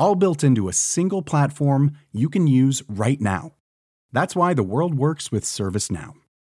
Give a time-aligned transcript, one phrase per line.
[0.00, 3.52] All built into a single platform you can use right now.
[4.12, 6.14] That's why the world works with ServiceNow.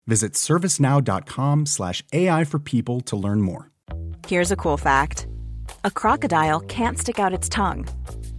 [0.07, 3.71] Visit servicenow.com/slash AI for people to learn more.
[4.27, 5.27] Here's a cool fact:
[5.85, 7.89] a crocodile can't stick out its tongue.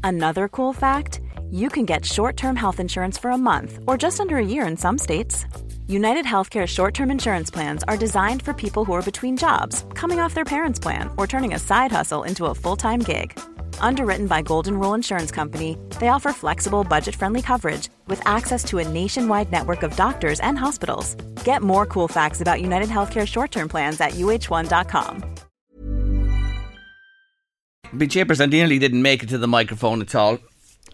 [0.03, 4.37] Another cool fact: you can get short-term health insurance for a month or just under
[4.37, 5.45] a year in some states.
[5.91, 10.21] United Healthcare short term insurance plans are designed for people who are between jobs, coming
[10.21, 13.37] off their parents' plan, or turning a side hustle into a full time gig.
[13.81, 18.77] Underwritten by Golden Rule Insurance Company, they offer flexible, budget friendly coverage with access to
[18.77, 21.15] a nationwide network of doctors and hospitals.
[21.43, 25.23] Get more cool facts about United Healthcare short term plans at uh1.com.
[27.97, 30.39] Be chippers, I nearly didn't make it to the microphone at all.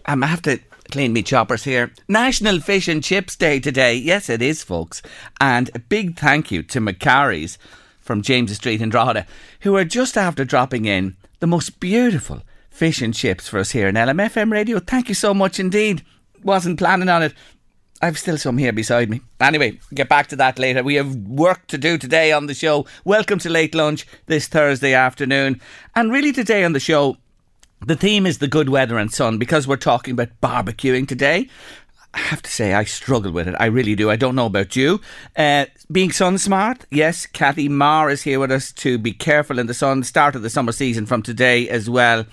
[0.06, 0.58] Um, I have to
[0.90, 1.92] clean me choppers here.
[2.08, 3.94] National Fish and Chips Day today.
[3.94, 5.02] Yes, it is, folks.
[5.40, 7.58] And a big thank you to Macari's
[8.00, 9.26] from James Street in Drogheda,
[9.60, 13.88] who are just after dropping in the most beautiful fish and chips for us here
[13.88, 14.78] in LMFM Radio.
[14.78, 16.04] Thank you so much indeed.
[16.42, 17.34] Wasn't planning on it.
[18.00, 19.20] I've still some here beside me.
[19.40, 20.84] Anyway, get back to that later.
[20.84, 22.86] We have work to do today on the show.
[23.04, 25.60] Welcome to Late Lunch this Thursday afternoon.
[25.96, 27.16] And really, today on the show,
[27.84, 31.48] the theme is the good weather and sun because we're talking about barbecuing today.
[32.14, 33.54] I have to say, I struggle with it.
[33.60, 34.10] I really do.
[34.10, 35.00] I don't know about you.
[35.36, 37.26] Uh, being sun smart, yes.
[37.26, 40.02] Kathy Maher is here with us to be careful in the sun.
[40.02, 42.24] Start of the summer season from today as well.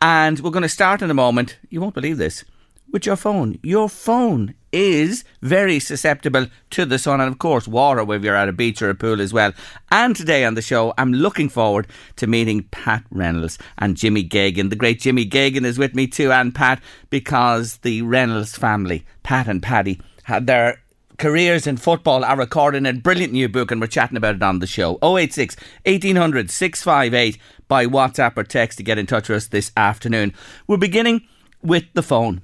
[0.00, 1.58] And we're going to start in a moment.
[1.68, 2.44] You won't believe this
[2.90, 3.58] with your phone.
[3.62, 8.48] Your phone is very susceptible to the sun and, of course, water whether you're at
[8.48, 9.52] a beach or a pool as well.
[9.90, 11.86] And today on the show, I'm looking forward
[12.16, 14.70] to meeting Pat Reynolds and Jimmy Geoghegan.
[14.70, 16.80] The great Jimmy Geoghegan is with me too, and Pat,
[17.10, 20.80] because the Reynolds family, Pat and Paddy, had their
[21.18, 24.60] careers in football are recording a brilliant new book and we're chatting about it on
[24.60, 24.98] the show.
[25.02, 30.32] 086 1800 658 by WhatsApp or text to get in touch with us this afternoon.
[30.66, 31.26] We're beginning
[31.60, 32.42] with the phone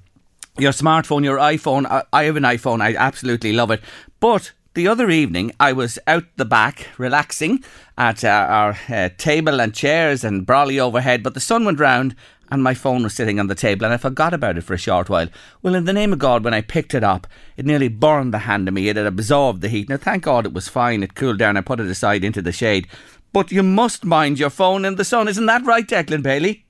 [0.58, 1.86] your smartphone, your iPhone.
[1.86, 2.80] I, I have an iPhone.
[2.80, 3.80] I absolutely love it.
[4.20, 7.64] But the other evening, I was out the back relaxing
[7.96, 12.16] at uh, our uh, table and chairs and brolly overhead, but the sun went round
[12.50, 14.78] and my phone was sitting on the table and I forgot about it for a
[14.78, 15.28] short while.
[15.62, 17.26] Well, in the name of God, when I picked it up,
[17.56, 18.88] it nearly burned the hand of me.
[18.88, 19.88] It had absorbed the heat.
[19.88, 21.02] Now, thank God it was fine.
[21.02, 21.56] It cooled down.
[21.56, 22.86] I put it aside into the shade.
[23.32, 25.26] But you must mind your phone in the sun.
[25.26, 26.63] Isn't that right, Declan Bailey?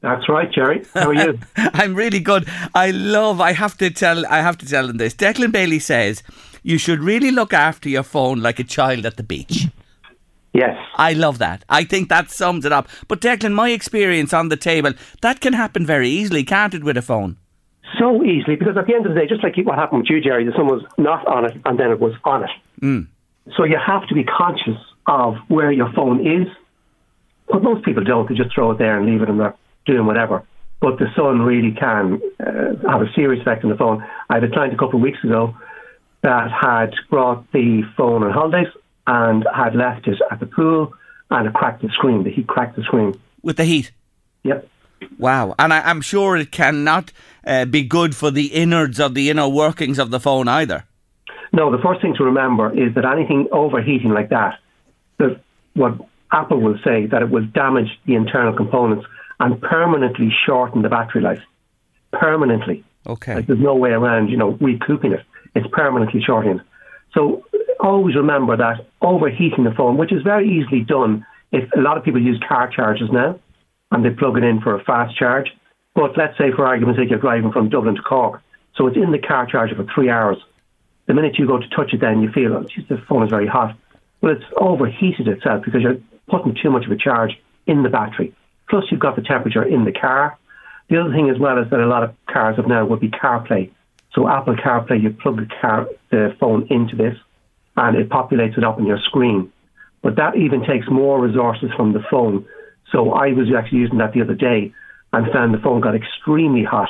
[0.00, 0.84] That's right, Jerry.
[0.94, 1.38] How are you?
[1.56, 2.48] I'm really good.
[2.74, 3.40] I love.
[3.40, 4.24] I have to tell.
[4.26, 5.14] I have to tell them this.
[5.14, 6.22] Declan Bailey says
[6.62, 9.66] you should really look after your phone like a child at the beach.
[10.52, 10.76] Yes.
[10.94, 11.64] I love that.
[11.68, 12.88] I think that sums it up.
[13.06, 16.96] But Declan, my experience on the table, that can happen very easily, can't it, with
[16.96, 17.36] a phone?
[17.98, 20.20] So easily, because at the end of the day, just like what happened with you,
[20.20, 22.50] Jerry, the sun was not on it and then it was on it.
[22.80, 23.06] Mm.
[23.56, 26.48] So you have to be conscious of where your phone is.
[27.48, 28.28] But most people don't.
[28.28, 29.54] They just throw it there and leave it in their
[29.88, 30.44] doing whatever.
[30.80, 34.04] But the sun really can uh, have a serious effect on the phone.
[34.30, 35.56] I had a client a couple of weeks ago
[36.22, 38.72] that had brought the phone on holidays
[39.06, 40.92] and had left it at the pool
[41.30, 42.22] and it cracked the screen.
[42.22, 43.18] The heat cracked the screen.
[43.42, 43.90] With the heat?
[44.44, 44.68] Yep.
[45.18, 45.54] Wow.
[45.58, 47.12] And I, am sure it cannot
[47.46, 50.84] uh, be good for the innards of the inner workings of the phone either.
[51.52, 54.58] No, the first thing to remember is that anything overheating like that,
[55.18, 55.40] that
[55.74, 55.94] what
[56.30, 59.06] Apple will say that it will damage the internal components
[59.40, 61.42] and permanently shorten the battery life.
[62.12, 62.84] Permanently.
[63.06, 63.36] Okay.
[63.36, 65.24] Like there's no way around, you know, recouping it.
[65.54, 66.60] It's permanently shortening.
[67.14, 67.44] So
[67.80, 72.04] always remember that overheating the phone, which is very easily done if a lot of
[72.04, 73.38] people use car chargers now
[73.90, 75.48] and they plug it in for a fast charge.
[75.94, 78.42] But let's say, for argument's sake, you're driving from Dublin to Cork.
[78.76, 80.38] So it's in the car charger for three hours.
[81.06, 83.30] The minute you go to touch it, then you feel, oh, geez, the phone is
[83.30, 83.76] very hot.
[84.20, 85.98] Well, it's overheated itself because you're
[86.28, 88.34] putting too much of a charge in the battery.
[88.68, 90.38] Plus, you've got the temperature in the car.
[90.88, 93.10] The other thing as well is that a lot of cars have now would be
[93.10, 93.70] CarPlay.
[94.14, 97.16] So Apple CarPlay, you plug the car, the phone into this,
[97.76, 99.52] and it populates it up on your screen.
[100.02, 102.46] But that even takes more resources from the phone.
[102.92, 104.72] So I was actually using that the other day
[105.12, 106.88] and found the phone got extremely hot.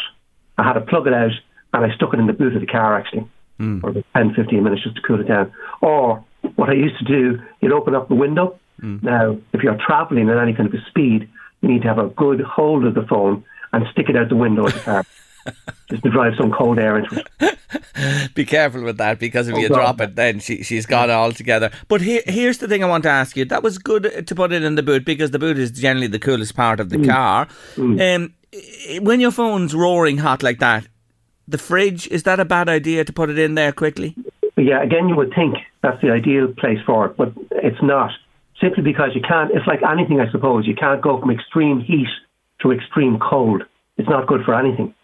[0.56, 1.32] I had to plug it out
[1.72, 3.28] and I stuck it in the boot of the car actually
[3.58, 3.80] mm.
[3.80, 5.52] for about 10, 15 minutes just to cool it down.
[5.80, 6.24] Or
[6.56, 8.58] what I used to do, you'd open up the window.
[8.82, 9.02] Mm.
[9.02, 11.28] Now, if you're traveling at any kind of a speed,
[11.60, 14.36] you need to have a good hold of the phone and stick it out the
[14.36, 15.04] window of the car.
[15.90, 18.34] just to drive some cold air into it.
[18.34, 19.74] Be careful with that because if oh, you God.
[19.74, 21.70] drop it, then she, she's gone altogether.
[21.88, 23.44] But here, here's the thing I want to ask you.
[23.44, 26.18] That was good to put it in the boot because the boot is generally the
[26.18, 27.08] coolest part of the mm.
[27.08, 27.48] car.
[27.76, 28.16] Mm.
[28.16, 30.86] Um, when your phone's roaring hot like that,
[31.46, 34.14] the fridge, is that a bad idea to put it in there quickly?
[34.56, 38.10] Yeah, again, you would think that's the ideal place for it, but it's not.
[38.60, 40.66] Simply because you can't, it's like anything, I suppose.
[40.66, 42.08] You can't go from extreme heat
[42.60, 43.62] to extreme cold.
[43.96, 44.94] It's not good for anything.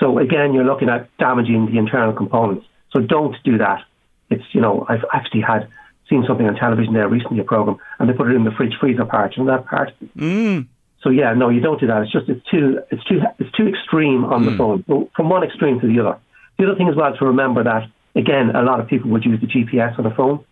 [0.00, 2.66] So again, you're looking at damaging the internal components.
[2.92, 3.84] So don't do that.
[4.30, 5.68] It's, you know, I've actually had,
[6.08, 8.74] seen something on television there recently, a program, and they put it in the fridge
[8.80, 9.92] freezer part, you know that part?
[10.16, 10.66] Mm.
[11.02, 12.02] So yeah, no, you don't do that.
[12.02, 14.50] It's just, it's too, it's too, it's too extreme on mm.
[14.50, 16.18] the phone, so from one extreme to the other.
[16.58, 19.40] The other thing as well to remember that, again, a lot of people would use
[19.40, 20.44] the GPS on the phone.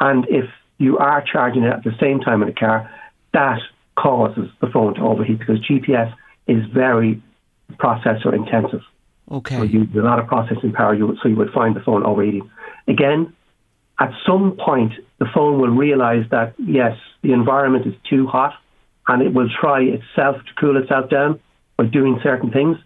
[0.00, 0.44] And if
[0.78, 2.90] you are charging it at the same time in the car,
[3.32, 3.60] that
[3.96, 6.12] causes the phone to overheat because GPS
[6.46, 7.22] is very
[7.74, 8.82] processor intensive.
[9.30, 9.56] Okay.
[9.56, 12.48] So you a lot of processing power, you, so you would find the phone overheating.
[12.86, 13.34] Again,
[13.98, 18.54] at some point, the phone will realize that, yes, the environment is too hot
[19.08, 21.40] and it will try itself to cool itself down
[21.76, 22.76] by doing certain things.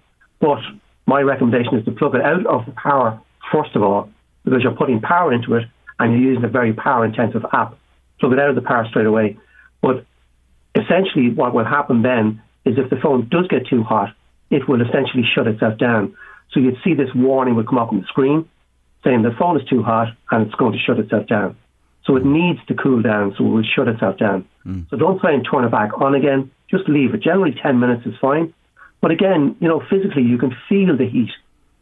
[0.41, 0.61] But
[1.07, 3.21] my recommendation is to plug it out of the power,
[3.53, 4.09] first of all,
[4.45, 5.65] because you're putting power into it
[6.01, 7.77] and you're using a very power intensive app.
[8.19, 9.39] Plug it out of the power straight away.
[9.81, 10.05] But
[10.75, 14.15] essentially, what will happen then is if the phone does get too hot,
[14.51, 16.17] it will essentially shut itself down.
[16.53, 18.49] So you'd see this warning would come up on the screen
[19.05, 21.57] saying the phone is too hot and it's going to shut itself down.
[22.05, 24.47] So it needs to cool down, so it will shut itself down.
[24.67, 24.89] Mm.
[24.91, 26.51] So don't try and turn it back on again.
[26.71, 27.23] Just leave it.
[27.23, 28.53] Generally, 10 minutes is fine.
[29.01, 31.31] But again, you know, physically, you can feel the heat.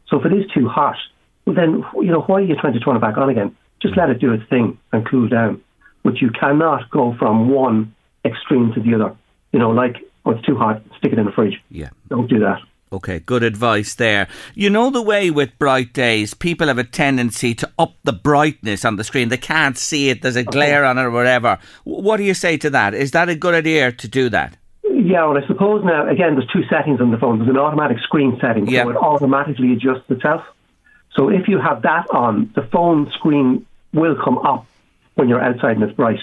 [0.09, 0.97] So if it is too hot,
[1.44, 3.56] well, then, you know, why are you trying to turn it back on again?
[3.81, 5.61] Just let it do its thing and cool down.
[6.03, 7.95] But you cannot go from one
[8.25, 9.17] extreme to the other.
[9.53, 11.61] You know, like, oh, it's too hot, stick it in the fridge.
[11.71, 11.91] Yeah.
[12.09, 12.61] Don't do that.
[12.91, 14.29] Okay, good advice there.
[14.55, 18.85] You know the way with bright days, people have a tendency to up the brightness
[18.85, 19.29] on the screen.
[19.29, 21.59] They can't see it, there's a glare on it or whatever.
[21.85, 22.95] What do you say to that?
[22.95, 24.57] Is that a good idea to do that?
[24.85, 27.39] Yeah, well, I suppose now, again, there's two settings on the phone.
[27.39, 28.85] There's an automatic screen setting, yeah.
[28.85, 30.43] so it automatically adjusts itself.
[31.15, 34.67] So if you have that on, the phone screen will come up
[35.14, 36.20] when you're outside and it's bright.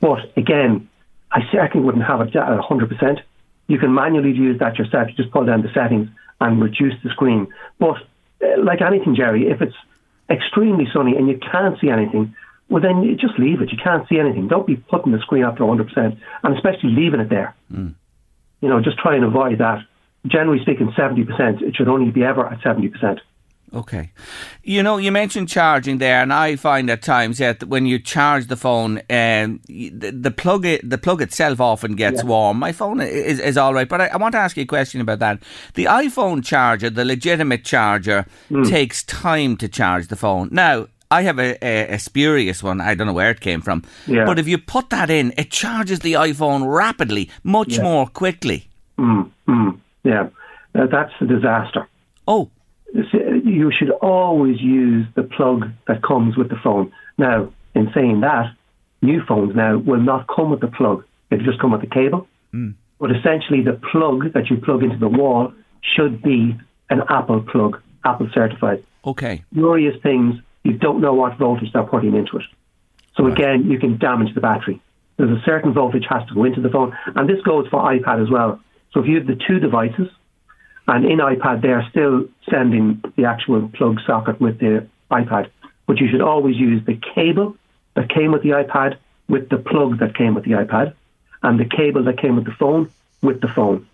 [0.00, 0.88] But again,
[1.30, 3.22] I certainly wouldn't have it at 100%.
[3.68, 5.08] You can manually use that yourself.
[5.08, 6.08] You just pull down the settings
[6.40, 7.46] and reduce the screen.
[7.78, 7.96] But
[8.42, 9.76] uh, like anything, Jerry, if it's
[10.28, 12.34] extremely sunny and you can't see anything,
[12.68, 13.70] well, then you just leave it.
[13.70, 14.48] You can't see anything.
[14.48, 17.54] Don't be putting the screen up to 100%, and especially leaving it there.
[17.72, 17.94] Mm.
[18.60, 19.84] You know, just try and avoid that.
[20.26, 23.20] Generally speaking, 70%, it should only be ever at 70%.
[23.74, 24.10] Okay.
[24.62, 28.48] You know, you mentioned charging there, and I find at times that when you charge
[28.48, 32.28] the phone, um, the, the plug it, the plug itself often gets yeah.
[32.28, 32.58] warm.
[32.58, 35.00] My phone is, is all right, but I, I, want to ask you a question
[35.00, 35.42] about that.
[35.74, 38.68] The iPhone charger, the legitimate charger, mm.
[38.68, 40.50] takes time to charge the phone.
[40.52, 42.80] Now, I have a, a, a, spurious one.
[42.80, 43.84] I don't know where it came from.
[44.06, 44.24] Yeah.
[44.24, 47.82] But if you put that in, it charges the iPhone rapidly, much yeah.
[47.82, 48.68] more quickly.
[48.98, 50.28] Mm, mm, yeah,
[50.74, 51.88] uh, that's a disaster.
[52.28, 52.50] Oh.
[53.52, 56.92] You should always use the plug that comes with the phone.
[57.18, 58.54] Now, in saying that,
[59.02, 61.04] new phones now will not come with the plug.
[61.30, 62.26] It'll just come with the cable.
[62.54, 62.74] Mm.
[62.98, 65.52] But essentially, the plug that you plug into the wall
[65.82, 66.56] should be
[66.88, 68.84] an Apple plug, Apple certified.
[69.04, 69.44] Okay.
[69.54, 72.44] Glorious things you don't know what voltage they're putting into it.
[73.16, 73.32] So right.
[73.32, 74.80] again, you can damage the battery.
[75.16, 78.22] There's a certain voltage has to go into the phone, and this goes for iPad
[78.22, 78.60] as well.
[78.92, 80.08] So if you have the two devices,
[80.88, 85.50] and in iPad they are still sending the actual plug socket with the iPad,
[85.86, 87.56] but you should always use the cable
[87.94, 88.96] that came with the iPad
[89.28, 90.94] with the plug that came with the iPad,
[91.42, 92.90] and the cable that came with the phone
[93.22, 93.86] with the phone.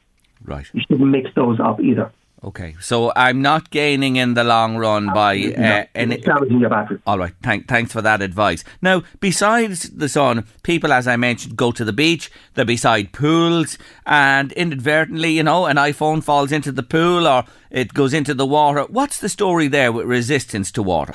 [0.45, 0.66] Right.
[0.73, 2.11] You shouldn't mix those up either.
[2.42, 7.00] Okay, so I'm not gaining in the long run by uh, any, damaging your battery.
[7.04, 8.62] All right, thank, thanks for that advice.
[8.80, 12.30] Now, besides the sun, people, as I mentioned, go to the beach.
[12.54, 13.76] They're beside pools,
[14.07, 18.47] and inadvertently, you know, an iPhone falls into the pool or it goes into the
[18.47, 18.85] water.
[18.85, 21.14] What's the story there with resistance to water?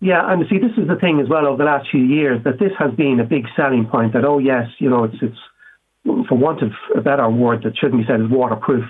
[0.00, 2.60] Yeah, and see, this is the thing as well over the last few years that
[2.60, 4.12] this has been a big selling point.
[4.12, 8.02] That oh yes, you know, it's it's for want of a better word that shouldn't
[8.02, 8.84] be said is waterproof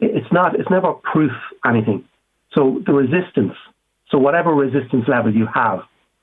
[0.00, 1.32] it's not, it's never proof
[1.64, 2.04] anything.
[2.54, 3.54] So the resistance,
[4.10, 5.80] so whatever resistance level you have,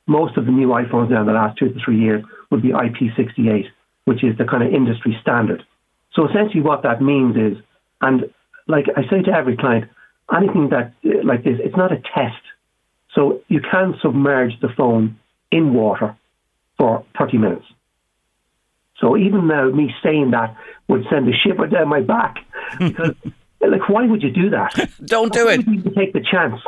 [0.08, 2.70] most of the new iPhones now in the last two to three years would be
[2.70, 3.66] IP68,
[4.06, 5.64] which is the kind of industry standard.
[6.14, 7.64] So essentially what that means is,
[8.02, 8.32] and
[8.68, 9.90] like I say to every client,
[10.36, 10.94] anything that
[11.24, 12.42] like this, it's not a test.
[13.14, 15.20] So you can submerge the phone
[15.52, 16.16] in water
[16.78, 17.66] for 30 minutes.
[19.00, 20.56] So even now, me saying that
[20.88, 22.38] would send a shiver down my back
[22.80, 23.16] because
[23.60, 24.90] Like, why would you do that?
[25.06, 25.68] Don't do Why it.
[25.68, 26.62] would you take the chance?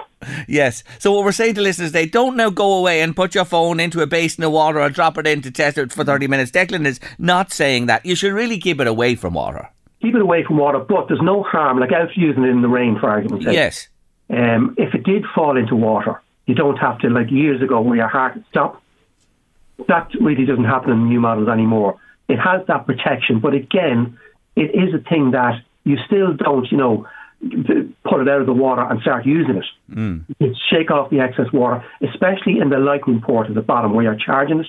[0.48, 0.84] Yes.
[0.98, 3.79] So what we're saying to listeners, they don't now go away and put your phone
[3.79, 6.51] into a basin of water or drop it in to test it for 30 minutes.
[6.51, 8.05] Declan is not saying that.
[8.05, 9.69] You should really keep it away from water.
[10.01, 11.79] Keep it away from water, but there's no harm.
[11.79, 13.53] Like, I was using it in the rain, for argument's sake.
[13.53, 13.88] Yes.
[14.29, 17.98] Um, if it did fall into water, you don't have to, like years ago, where
[17.98, 18.81] your heart would stop.
[19.88, 22.00] That really doesn't happen in new models anymore.
[22.27, 24.17] It has that protection, but again,
[24.55, 27.08] it is a thing that you still don't, you know,
[28.03, 29.65] put it out of the water and start using it.
[29.91, 30.25] Mm.
[30.39, 34.03] You shake off the excess water, especially in the lightning port at the bottom where
[34.03, 34.67] you're charging it.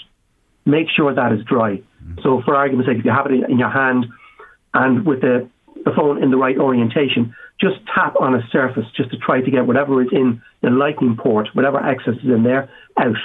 [0.65, 1.83] Make sure that is dry.
[2.03, 2.23] Mm.
[2.23, 4.07] So, for argument's sake, if you have it in your hand
[4.73, 5.49] and with the,
[5.85, 9.50] the phone in the right orientation, just tap on a surface just to try to
[9.50, 13.17] get whatever is in the lightning port, whatever excess is in there, out.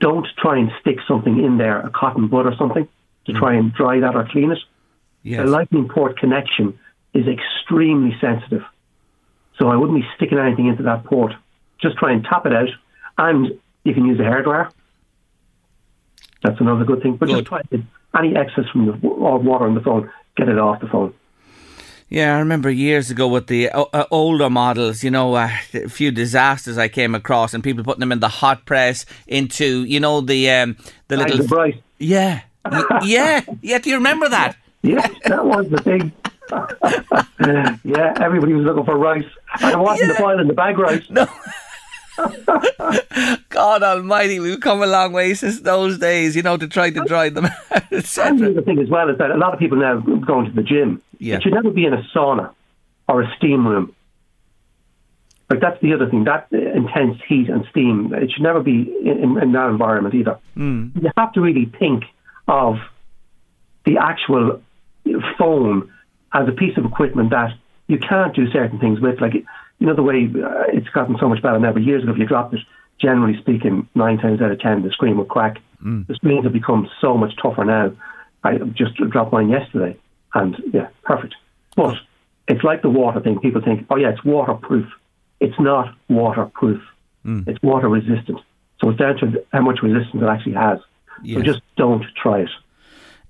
[0.00, 2.86] Don't try and stick something in there, a cotton bud or something,
[3.26, 4.58] to try and dry that or clean it.
[5.24, 5.44] Yes.
[5.44, 6.78] The lightning port connection
[7.14, 8.62] is extremely sensitive.
[9.58, 11.32] So I wouldn't be sticking anything into that port.
[11.80, 12.68] Just try and tap it out,
[13.18, 14.70] and you can use a hairdryer.
[16.42, 17.16] That's another good thing.
[17.16, 17.36] But Good.
[17.36, 17.82] just try to
[18.16, 21.14] any excess from the or water on the phone, get it off the phone.
[22.10, 25.88] Yeah, I remember years ago with the uh, uh, older models, you know, uh, a
[25.88, 30.00] few disasters I came across and people putting them in the hot press into, you
[30.00, 30.76] know, the um,
[31.08, 31.72] the little.
[31.98, 32.42] Yeah.
[33.04, 33.42] Yeah.
[33.60, 34.56] Yeah, do you remember that?
[34.80, 36.12] Yeah, that was the thing.
[37.84, 39.24] yeah, everybody was looking for rice.
[39.60, 41.08] And it wasn't the boil in the bag rice.
[41.10, 41.26] No.
[43.48, 47.04] God almighty, we've come a long way since those days, you know, to try to
[47.04, 49.78] dry them out, And the other thing as well is that a lot of people
[49.78, 51.02] now going to the gym.
[51.18, 51.36] Yeah.
[51.36, 52.52] It should never be in a sauna
[53.08, 53.94] or a steam room.
[55.50, 56.24] Like that's the other thing.
[56.24, 58.12] That intense heat and steam.
[58.12, 60.38] It should never be in, in, that environment either.
[60.54, 60.88] Hmm.
[60.94, 62.04] You have to really think
[62.46, 62.76] of
[63.86, 64.60] the actual
[65.38, 65.90] phone
[66.32, 67.50] as a piece of equipment that
[67.86, 69.20] you can't do certain things with.
[69.20, 71.72] Like you know the way uh, it's gotten so much better now.
[71.72, 72.60] But years ago, if you dropped it,
[73.00, 75.58] generally speaking, nine times out of ten, the screen would crack.
[76.08, 77.92] The screens have become so much tougher now.
[78.44, 79.96] I just dropped mine yesterday,
[80.34, 81.34] and yeah, perfect.
[81.76, 81.96] But
[82.48, 83.38] it's like the water thing.
[83.40, 84.86] People think, oh yeah, it's waterproof.
[85.40, 86.82] It's not waterproof.
[87.46, 88.40] It's water resistant.
[88.80, 90.78] So it's down to how much resistance it actually has.
[91.22, 91.38] Yes.
[91.38, 92.50] So just don't try it.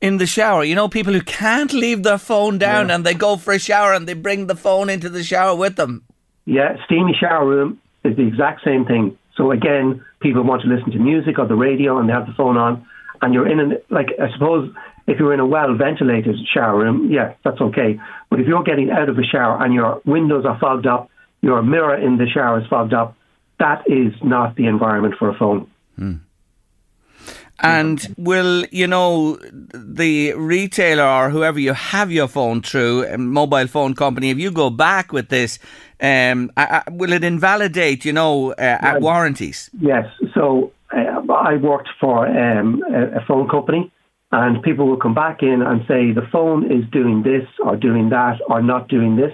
[0.01, 3.37] In the shower, you know, people who can't leave their phone down and they go
[3.37, 6.05] for a shower and they bring the phone into the shower with them.
[6.45, 9.19] Yeah, steamy shower room is the exact same thing.
[9.37, 12.33] So again, people want to listen to music or the radio and they have the
[12.33, 12.87] phone on,
[13.23, 14.73] and you're in an like I suppose
[15.09, 17.99] if you're in a well ventilated shower room, yeah, that's okay.
[18.31, 21.63] But if you're getting out of the shower and your windows are fogged up, your
[21.63, 23.17] mirror in the shower is fogged up,
[23.59, 25.69] that is not the environment for a phone.
[25.97, 26.15] Hmm.
[27.61, 33.67] And will, you know, the retailer or whoever you have your phone through, a mobile
[33.67, 35.59] phone company, if you go back with this,
[36.01, 39.71] um, I, I, will it invalidate, you know, uh, at warranties?
[39.81, 40.07] Yes.
[40.35, 43.91] So uh, I worked for um, a, a phone company,
[44.31, 48.11] and people will come back in and say the phone is doing this or doing
[48.11, 49.33] that or not doing this,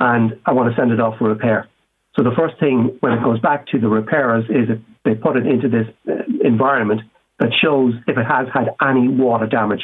[0.00, 1.68] and I want to send it off for repair.
[2.16, 5.46] So the first thing when it goes back to the repairers is they put it
[5.46, 7.02] into this uh, environment
[7.38, 9.82] that shows if it has had any water damage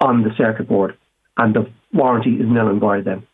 [0.00, 0.96] on the circuit board,
[1.36, 3.26] and the warranty is nil and void then.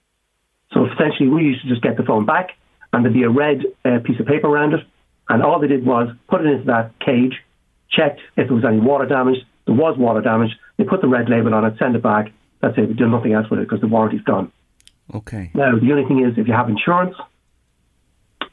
[0.72, 2.50] So essentially, we used to just get the phone back,
[2.92, 4.80] and there'd be a red uh, piece of paper around it,
[5.28, 7.34] and all they did was put it into that cage,
[7.90, 9.38] checked if there was any water damage.
[9.66, 10.50] There was water damage.
[10.76, 12.32] They put the red label on it, send it back.
[12.60, 12.88] That's it.
[12.88, 14.52] We do nothing else with it because the warranty's gone.
[15.14, 15.50] Okay.
[15.54, 17.14] Now, the only thing is, if you have insurance,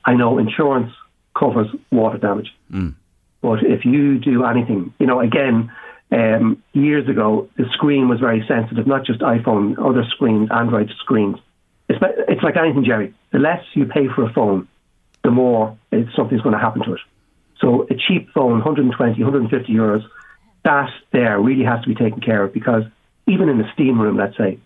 [0.05, 0.91] I know insurance
[1.37, 2.53] covers water damage.
[3.43, 5.69] But if you do anything, you know, again,
[6.11, 11.37] um, years ago, the screen was very sensitive, not just iPhone, other screens, Android screens.
[11.89, 13.13] It's, it's like anything, Jerry.
[13.31, 14.69] The less you pay for a phone,
[15.25, 17.01] the more it, something's going to happen to it.
[17.59, 20.03] So a cheap phone, 120, 150 euros,
[20.63, 22.83] that there really has to be taken care of because
[23.27, 24.57] even in the steam room, let's say,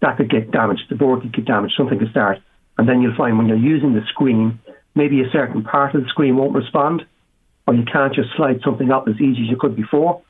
[0.00, 0.86] that could get damaged.
[0.88, 1.74] The board could get damaged.
[1.76, 2.40] Something could start.
[2.78, 4.58] And then you'll find when you're using the screen,
[4.96, 7.06] maybe a certain part of the screen won't respond
[7.66, 10.22] or you can't just slide something up as easy as you could before.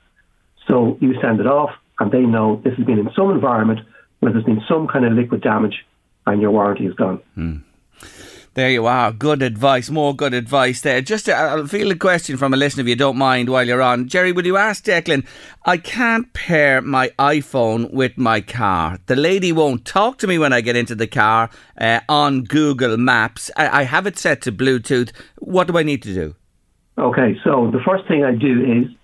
[0.69, 3.81] So you send it off, and they know this has been in some environment
[4.21, 5.85] where there's been some kind of liquid damage,
[6.27, 7.21] and your warranty is gone.
[8.55, 9.11] There you are.
[9.11, 9.91] Good advice.
[9.91, 11.01] More good advice there.
[11.01, 13.83] Just, uh, I'll feel a question from a listener if you don't mind while you're
[13.83, 14.07] on.
[14.07, 15.27] Jerry, would you ask Declan?
[15.65, 19.01] I can't pair my iPhone with my car.
[19.07, 22.97] The lady won't talk to me when I get into the car uh, on Google
[22.97, 23.51] Maps.
[23.57, 25.11] I, I have it set to Bluetooth.
[25.41, 26.37] What do I need to do?
[26.97, 28.97] Okay, so the first thing I do is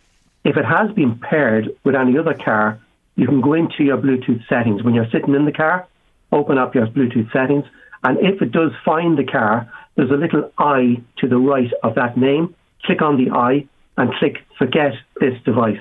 [0.45, 2.81] if it has been paired with any other car,
[3.17, 4.83] you can go into your Bluetooth settings.
[4.83, 5.89] When you're sitting in the car,
[6.33, 7.65] open up your Bluetooth settings,
[8.03, 11.97] And if it does find the car, there's a little eye to the right of
[11.97, 12.55] that name.
[12.85, 13.67] Click on the eye
[13.99, 15.81] and click forget this device.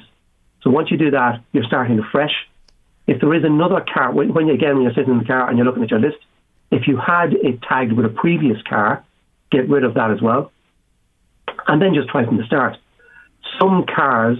[0.62, 2.34] So once you do that, you're starting afresh.
[3.08, 5.58] If there is another car, when, you, again, when you're sitting in the car and
[5.58, 6.18] you're looking at your list,
[6.72, 9.04] if you had it tagged with a previous car,
[9.52, 10.52] get rid of that as well.
[11.68, 12.78] And then just try from the start.
[13.60, 14.38] Some cars,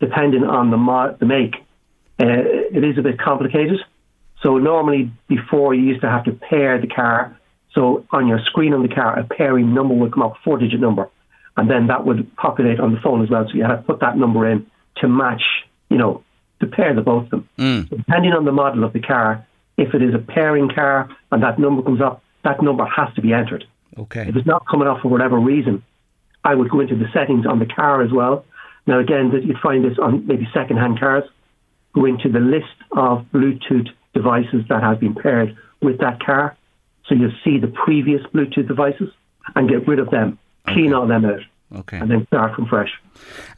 [0.00, 1.54] depending on the, mo- the make,
[2.20, 3.80] uh, it is a bit complicated.
[4.42, 7.36] So normally before you used to have to pair the car.
[7.74, 10.80] So on your screen on the car, a pairing number would come up, four digit
[10.80, 11.08] number.
[11.56, 13.46] And then that would populate on the phone as well.
[13.46, 15.42] So you had to put that number in to match,
[15.88, 16.22] you know,
[16.60, 17.48] to pair the both of them.
[17.58, 17.90] Mm.
[17.90, 19.46] So depending on the model of the car,
[19.76, 23.22] if it is a pairing car and that number comes up, that number has to
[23.22, 23.64] be entered.
[23.98, 24.26] Okay.
[24.28, 25.82] If it's not coming up for whatever reason,
[26.44, 28.44] I would go into the settings on the car as well.
[28.86, 31.24] Now, again, that you'd find this on maybe second-hand cars.
[31.92, 36.56] Go into the list of Bluetooth devices that have been paired with that car.
[37.06, 39.10] So you'll see the previous Bluetooth devices
[39.54, 41.40] and get rid of them, clean all them out,
[41.74, 41.98] Okay.
[41.98, 42.92] and then start from fresh.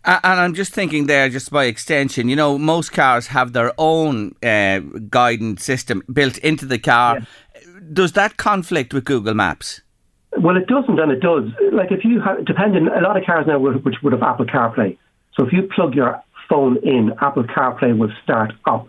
[0.05, 4.35] And I'm just thinking there, just by extension, you know, most cars have their own
[4.43, 7.21] uh, guidance system built into the car.
[7.93, 9.83] Does that conflict with Google Maps?
[10.39, 11.45] Well, it doesn't, and it does.
[11.73, 14.47] Like if you have, depending, a lot of cars now would, which would have Apple
[14.47, 14.97] CarPlay.
[15.39, 18.89] So if you plug your phone in, Apple CarPlay will start up.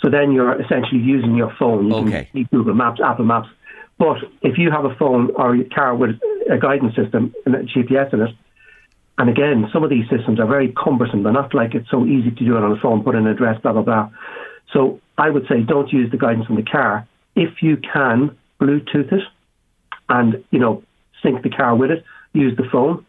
[0.00, 1.88] So then you're essentially using your phone.
[1.88, 2.28] You Okay.
[2.32, 3.48] can Google Maps, Apple Maps.
[3.98, 7.62] But if you have a phone or a car with a guidance system and a
[7.62, 8.34] GPS in it,
[9.16, 11.22] and again, some of these systems are very cumbersome.
[11.22, 13.32] They're not like it's so easy to do it on a phone, put in an
[13.32, 14.10] address, blah, blah, blah.
[14.72, 17.06] So I would say don't use the guidance in the car.
[17.36, 19.22] If you can, Bluetooth it
[20.08, 20.82] and, you know,
[21.22, 23.04] sync the car with it, use the phone.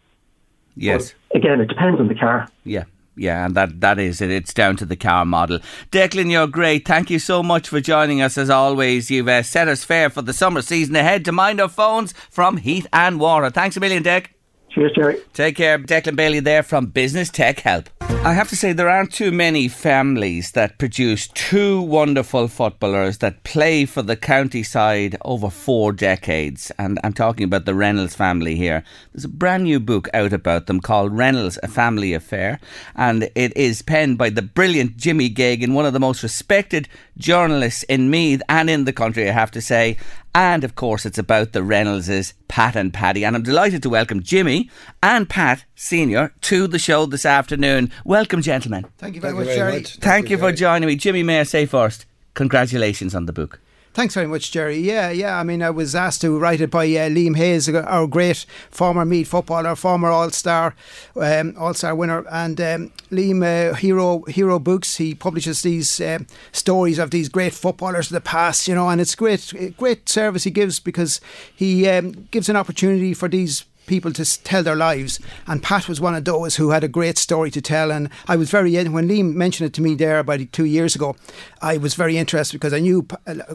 [0.75, 1.13] Yes.
[1.31, 2.47] But again, it depends on the car.
[2.63, 2.85] Yeah.
[3.17, 4.29] Yeah, and that, that is it.
[4.29, 5.59] It's down to the car model.
[5.89, 6.85] Declan, you're great.
[6.85, 9.09] Thank you so much for joining us as always.
[9.09, 12.57] You've uh, set us fair for the summer season ahead to mind our phones from
[12.57, 13.49] Heath and Water.
[13.49, 14.35] Thanks a million, Dec.
[14.75, 15.17] Cheers, Jerry.
[15.32, 15.79] Take care.
[15.79, 17.89] Declan Bailey there from Business Tech Help.
[18.01, 23.43] I have to say, there aren't too many families that produce two wonderful footballers that
[23.43, 26.71] play for the county side over four decades.
[26.78, 28.84] And I'm talking about the Reynolds family here.
[29.13, 32.60] There's a brand new book out about them called Reynolds, A Family Affair.
[32.95, 37.84] And it is penned by the brilliant Jimmy Geoghegan, one of the most respected journalists
[37.84, 39.97] in Meath and in the country, I have to say.
[40.36, 43.24] And of course, it's about the Reynoldses, Pat and Paddy.
[43.24, 44.69] And I'm delighted to welcome Jimmy
[45.02, 47.89] and Pat Senior to the show this afternoon.
[48.04, 48.86] Welcome, gentlemen.
[48.98, 49.82] Thank you very Thank much, you very Jerry.
[49.84, 49.95] much.
[49.95, 50.98] Thank you for joining me.
[50.98, 53.62] Jimmy, may I say first, congratulations on the book.
[53.95, 54.77] Thanks very much, Jerry.
[54.77, 55.39] Yeah, yeah.
[55.39, 59.05] I mean, I was asked to write it by uh, Liam Hayes, our great former
[59.05, 60.75] Meath footballer, former All Star,
[61.15, 64.97] um, All Star winner, and um, Liam uh, Hero Hero Books.
[64.97, 68.99] He publishes these um stories of these great footballers of the past, you know, and
[68.99, 71.21] it's great, great service he gives because
[71.55, 75.19] he um, gives an opportunity for these people to tell their lives.
[75.48, 77.91] And Pat was one of those who had a great story to tell.
[77.91, 81.15] And I was very, when Liam mentioned it to me there about two years ago,
[81.62, 83.04] I was very interested because I knew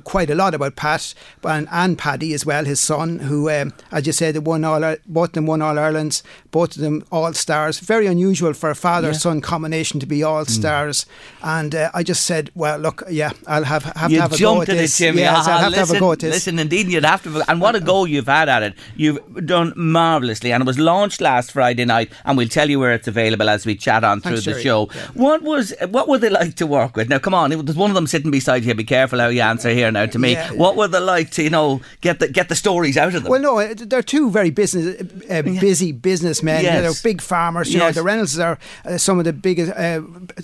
[0.05, 1.15] quite a lot about Pat
[1.45, 4.99] and, and Paddy as well, his son, who, um, as you said, won all, Ir-
[5.07, 7.79] both of them won All Irelands, both of them All Stars.
[7.81, 11.07] Very unusual for a father son combination to be All Stars.
[11.43, 14.39] And uh, I just said, well, look, yeah, I'll have, have you to have a
[14.39, 15.01] go at it, this.
[15.01, 16.35] Yes, Ah, I'll have listen, to have a go at this.
[16.35, 17.43] Listen, indeed, you'd have to.
[17.49, 18.75] And what a go you've had at it.
[18.97, 19.73] You've done
[20.21, 22.13] marvellously, and it was launched last Friday night.
[22.25, 24.89] And we'll tell you where it's available as we chat on through Thanks, the show.
[24.95, 25.07] Yeah.
[25.15, 27.09] What was what were they like to work with?
[27.09, 28.75] Now, come on, there's one of them sitting beside you.
[28.75, 30.33] Be careful how you answer here now to me.
[30.33, 30.53] Yeah.
[30.53, 33.31] What were they like to you know get the get the stories out of them?
[33.31, 36.65] Well, no, uh, they're two very business, uh, busy businessmen.
[36.65, 36.83] Yes.
[36.83, 37.73] They're big farmers.
[37.73, 37.95] You Yes.
[37.95, 39.73] know, the Reynolds are uh, some of the biggest.
[39.73, 40.03] Uh,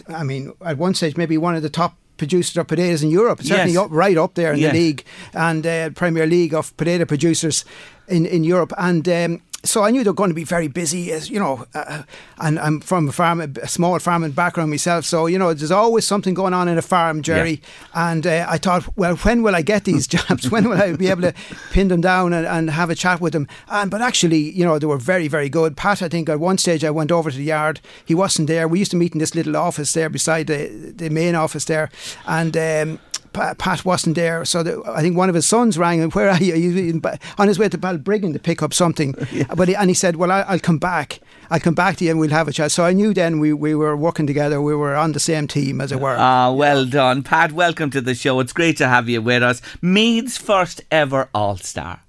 [0.09, 3.43] I mean, at one stage, maybe one of the top producers of potatoes in Europe.
[3.43, 3.83] Certainly Yes.
[3.85, 4.73] up, right up there in Yes.
[4.73, 7.65] the league and uh, Premier League of potato producers
[8.09, 8.73] in in Europe.
[8.79, 11.67] And um, so I knew they were going to be very busy, as you know.
[11.75, 12.03] Uh,
[12.39, 16.07] and I'm from a farm, a small farming background myself, so you know, there's always
[16.07, 17.61] something going on in a farm, Jerry.
[17.95, 20.51] And uh, I thought, well, when will I get these jobs?
[20.51, 21.35] when will I be able to
[21.71, 23.49] pin them down and, and have a chat with them?
[23.69, 25.77] And but actually, you know, they were very, very good.
[25.77, 27.81] Pat, I think at one stage I went over to the yard.
[28.05, 28.69] He wasn't there.
[28.69, 31.91] We used to meet in this little office there beside the the main office there,
[32.27, 32.57] and.
[32.57, 32.99] Um,
[33.37, 36.11] Pa- Pat wasn't there, so the, I think one of his sons rang him.
[36.13, 36.55] Where are you?
[36.55, 36.95] He's
[37.37, 39.15] on his way to Balbriggan to pick up something.
[39.55, 41.21] But he, and he said, "Well, I, I'll come back.
[41.51, 43.53] I'll come back to you and we'll have a chat." So I knew then we,
[43.53, 44.61] we were working together.
[44.63, 46.17] We were on the same team, as it were.
[46.19, 47.53] Ah, well done, Pat.
[47.53, 48.41] Welcome to the show.
[48.41, 49.61] It's great to have you with us.
[49.83, 52.01] Meath's first ever All Star.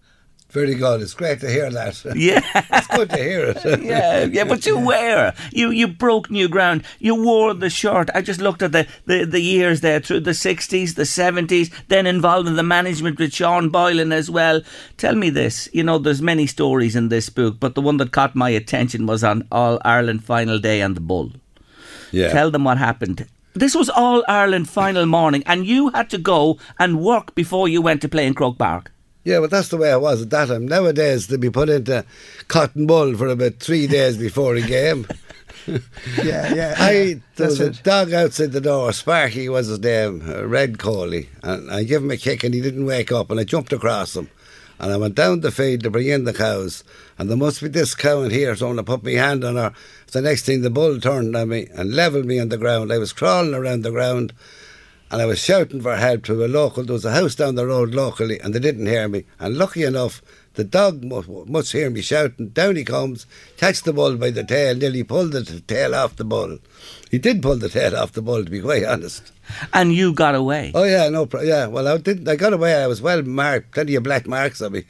[0.50, 1.02] Very good.
[1.02, 2.04] It's great to hear that.
[2.16, 2.42] Yeah.
[2.56, 3.82] it's good to hear it.
[3.84, 5.34] yeah, yeah, but you were.
[5.52, 6.84] You you broke new ground.
[7.00, 8.10] You wore the shirt.
[8.16, 12.08] I just looked at the, the, the years there through the 60s, the 70s, then
[12.08, 14.62] involved in the management with Sean Boylan as well.
[14.96, 15.68] Tell me this.
[15.74, 19.06] You know, there's many stories in this book, but the one that caught my attention
[19.06, 21.32] was on All Ireland final day and the Bull.
[22.12, 22.30] Yeah.
[22.32, 23.28] Tell them what happened.
[23.54, 27.82] This was All Ireland final morning, and you had to go and work before you
[27.82, 28.92] went to play in Croke Park.
[29.28, 30.70] Yeah, but that's the way it was at that time.
[30.70, 32.06] Nowadays, they'd be put into
[32.48, 35.06] cotton wool for about three days before a game.
[36.24, 36.76] Yeah, yeah.
[36.80, 37.84] I there was a it.
[37.84, 38.94] dog outside the door.
[38.94, 42.62] Sparky was his name, uh, Red Coley, and I gave him a kick and he
[42.62, 44.30] didn't wake up, and I jumped across him,
[44.80, 46.86] and I went down the field to bring in the cows,
[47.18, 49.58] and there must be this cow in here, so when I put my hand on
[49.58, 49.74] her,
[50.14, 52.94] the next thing the bull turned on me and levelled me on the ground.
[52.94, 54.32] I was crawling around the ground.
[55.10, 56.84] And I was shouting for help to a local.
[56.84, 59.24] There was a house down the road locally, and they didn't hear me.
[59.40, 60.22] And lucky enough,
[60.56, 62.50] the dog must, must hear me shouting.
[62.50, 66.26] Down he comes, catch the bull by the tail, nearly pulled the tail off the
[66.26, 66.58] bull.
[67.10, 69.32] He did pull the tail off the bull, to be quite honest.
[69.74, 70.74] And you got away.
[70.76, 71.68] Oh yeah, no, pro- yeah.
[71.68, 72.28] Well, I did.
[72.28, 72.76] I got away.
[72.76, 73.72] I was well marked.
[73.72, 74.84] Plenty of black marks on me.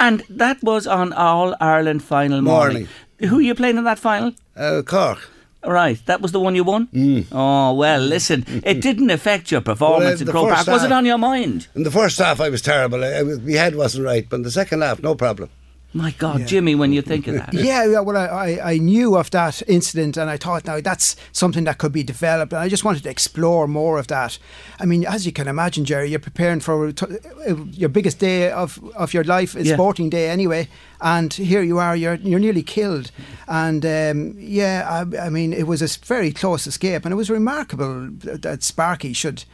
[0.00, 2.88] And that was on All Ireland final morning.
[3.20, 4.32] Who are you playing in that final?
[4.56, 5.30] Uh, Cork.
[5.64, 6.86] Right, that was the one you won?
[6.88, 7.26] Mm.
[7.32, 10.66] Oh, well, listen, it didn't affect your performance Well, uh, in first Park.
[10.68, 11.68] Was it on your mind?
[11.74, 13.04] In the first half, I was terrible.
[13.04, 15.50] I, I my head wasn't right, but in the second half, no problem.
[15.92, 17.52] My God, Jimmy, when you think of that.
[17.52, 21.64] Yeah, yeah, well, I, I, knew of that incident and I thought, now that's something
[21.64, 22.52] that could be developed.
[22.52, 24.38] And I just wanted to explore more of that.
[24.78, 28.78] I mean, as you can imagine, Jerry, you're preparing for uh, your biggest day of,
[28.94, 29.74] of your life, a Yeah.
[29.74, 30.68] sporting day anyway.
[31.00, 33.10] And here you are, you're, you're nearly killed.
[33.48, 37.04] And um, yeah, I, I mean, it was a very close escape.
[37.04, 39.44] And it was remarkable that Sparky should.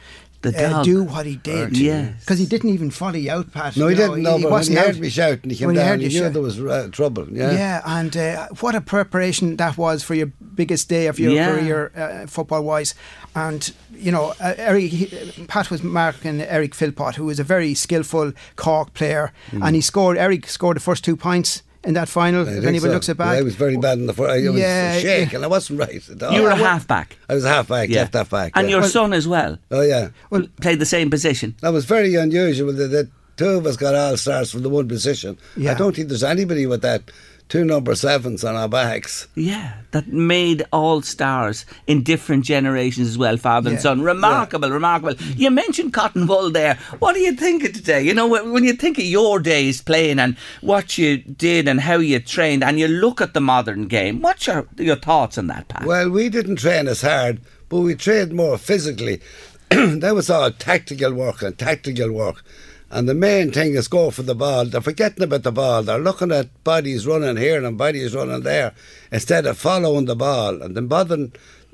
[0.51, 2.19] The uh, do what he did, Yes.
[2.21, 3.75] because he didn't't even follow you out, Pat.
[3.77, 4.23] No, he you didn't.
[4.23, 5.01] No, but when he wasn't heard out.
[5.01, 5.87] me shouting, he came When he down.
[5.89, 7.27] heard He you knew shout- there was uh, trouble.
[7.31, 7.51] Yeah.
[7.51, 11.51] yeah, and uh, what a preparation that was for your biggest day of your Yeah.
[11.51, 12.95] career, uh, football wise.
[13.35, 17.73] And you know, uh, Eric, he, Pat was marking Eric Philpott, who was a very
[17.73, 20.17] skillful Cork player, and he scored.
[20.17, 22.41] Eric scored the first two points in that final.
[22.41, 22.93] I if think anybody so.
[22.93, 24.29] looks it Yeah, back, I was very bad in the first.
[24.29, 25.43] I was Yeah, shaking.
[25.43, 26.33] I wasn't right at all.
[26.33, 27.17] You were a well- half back.
[27.29, 28.51] I was a half back, left half back.
[28.55, 28.75] And yeah.
[28.75, 29.57] your son as well.
[29.71, 30.09] Oh yeah.
[30.29, 31.55] Well, played the same position.
[31.61, 34.87] That was very unusual that the two of us got all stars from the one
[34.87, 35.37] position.
[35.55, 35.71] Yeah.
[35.71, 37.03] I don't think there's anybody with that
[37.49, 39.27] two number sevens on our backs.
[39.35, 44.01] Yeah, that made all stars in different generations as well, father and son.
[44.01, 45.15] Remarkable, remarkable.
[45.35, 46.75] You mentioned Cotton Wool there.
[46.99, 48.01] What do you think of today?
[48.01, 51.79] You know, when when you think of your days playing and what you did and
[51.81, 55.47] how you trained, and you look at the modern game, what's your, your thoughts on
[55.47, 55.85] that, Pat?
[55.85, 59.21] Well, we didn't train as hard, but we trained more physically.
[59.69, 62.43] that was all tactical work and tactical work.
[62.89, 64.65] And the main thing is go for the ball.
[64.65, 65.83] They're forgetting about the ball.
[65.83, 68.73] They're looking at bodies running here and bodies running there
[69.11, 70.61] instead of following the ball.
[70.61, 71.33] And then bothering.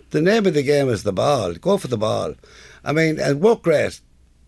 [0.09, 1.53] The name of the game is the ball.
[1.53, 2.35] Go for the ball.
[2.83, 3.99] I mean, and work rate.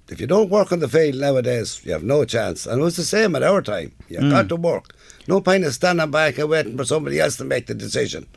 [0.10, 2.68] If you don't work on the field nowadays, you have no chance.
[2.68, 3.92] And it was the same at our time.
[4.08, 4.30] You've hmm.
[4.30, 4.96] got to work.
[5.28, 8.28] No point in standing back and waiting for somebody else to make the decision.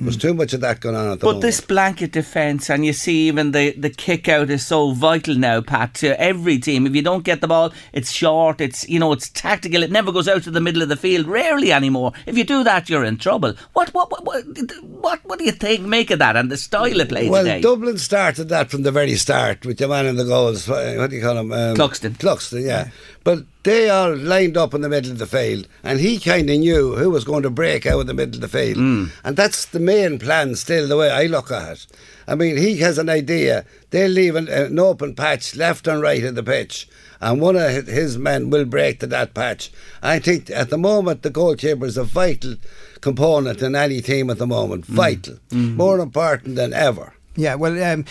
[0.00, 1.42] There's too much of that going on at the But moment.
[1.42, 5.60] this blanket defence, and you see even the, the kick out is so vital now,
[5.60, 6.86] Pat, to every team.
[6.86, 10.10] If you don't get the ball, it's short, it's you know, it's tactical, it never
[10.12, 12.12] goes out to the middle of the field, rarely anymore.
[12.26, 13.54] If you do that, you're in trouble.
[13.74, 14.44] What what what what,
[14.82, 17.60] what, what do you think make of that and the style of play Well, today?
[17.60, 20.68] Dublin started that from the very start with the man in the goals.
[20.68, 21.52] uh, What do you call him?
[21.52, 22.16] Um, Cluxton.
[22.16, 22.88] Cluxton, yeah.
[23.22, 26.58] But they all lined up in the middle of the field, and he kind of
[26.58, 28.78] knew who was going to break out in the middle of the field.
[28.78, 29.10] Mm.
[29.22, 31.86] And that's the main plan still, the way I look at it.
[32.26, 33.66] I mean, he has an idea.
[33.90, 36.88] They'll leave an, an open patch left and right of the pitch,
[37.20, 39.70] and one of his men will break to that patch.
[40.02, 42.56] I think at the moment, the goalkeeper is a vital
[43.02, 44.86] component in any team at the moment.
[44.86, 44.94] Mm.
[44.94, 45.38] Vital.
[45.52, 47.12] More important than ever.
[47.40, 48.04] Yeah, well, um,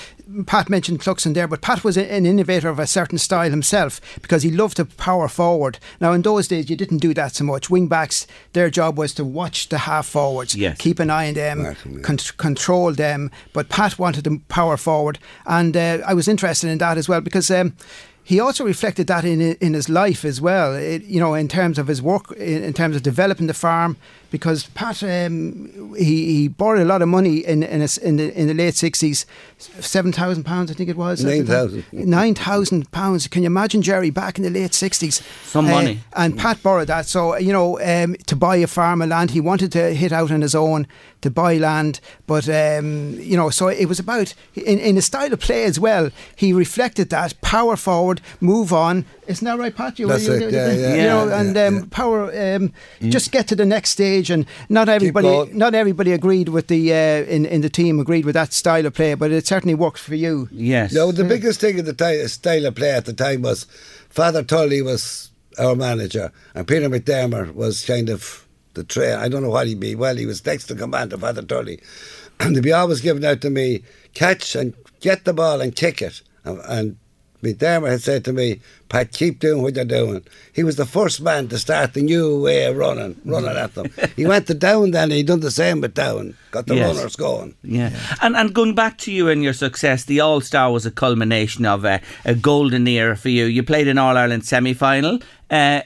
[0.46, 4.00] Pat mentioned Cluxton there, but Pat was a- an innovator of a certain style himself
[4.22, 5.80] because he loved to power forward.
[6.02, 7.70] Now, in those days, you didn't do that so much.
[7.70, 10.78] Wing backs, their job was to watch the half forwards, Yes.
[10.78, 13.32] keep an eye on them, Mark 'em, con- control them.
[13.54, 17.22] But Pat wanted to power forward, and uh, I was interested in that as well
[17.22, 17.50] because.
[17.52, 17.74] Um,
[18.22, 20.76] he also reflected that in in his life as well.
[20.76, 23.98] It, you know, in terms of his work, in, in terms of developing the farm,
[24.32, 28.34] because Pat um, he, he borrowed a lot of money in in, his, in the
[28.40, 29.26] in the late sixties,
[29.58, 31.24] seven thousand pounds I think it was.
[31.24, 31.84] at the time.
[31.94, 32.10] 9,000.
[32.10, 33.28] Nine thousand pounds.
[33.28, 35.22] Can you imagine Jerry back in the late sixties?
[35.44, 36.00] Some money.
[36.14, 39.42] And Pat borrowed that, so you know, um, to buy a farm of land, he
[39.42, 40.88] wanted to hit out on his own
[41.22, 45.34] to buy land, but um, you know, so it was about in in his style
[45.34, 46.10] of play as well.
[46.36, 49.06] He reflected that power forward, forward, move on.
[49.28, 50.00] Isn't that right, Pat?
[50.00, 51.82] You, That's you, it, you- yeah, yeah, you know, yeah, and yeah, um, yeah.
[51.82, 51.90] Mm.
[51.90, 52.56] power.
[52.56, 52.72] Um,
[53.10, 57.24] Just get to the next stage, and not everybody, not everybody agreed with the uh,
[57.36, 60.16] in in the team agreed with that style of play, but it certainly worked for
[60.16, 60.50] you.
[60.52, 60.94] Yes.
[60.94, 63.66] No, the biggest thing at the time, style of play at the time was
[64.10, 65.30] Father Tully was
[65.60, 69.18] our manager, and Peter McDermott was kind of the train.
[69.18, 69.96] I don't know what he'd be.
[69.96, 71.82] Well, he was next to command to Father Tully,
[72.40, 76.02] and they'd be always giving out to me, catch and get the ball and kick
[76.02, 76.22] it.
[76.44, 76.98] And, and
[77.44, 80.24] McDermott had said to me, Pat, keep doing what you're doing.
[80.54, 83.92] He was the first man to start the new way of running, running at them.
[84.16, 86.96] he went to down then, he done the same with down, got the Yes.
[86.96, 87.56] runners going.
[87.64, 87.92] Yeah.
[88.22, 91.66] And and going back to you and your success, the All Star was a culmination
[91.66, 93.46] of a, a golden era for you.
[93.46, 95.82] You played in All Ireland semi final, uh,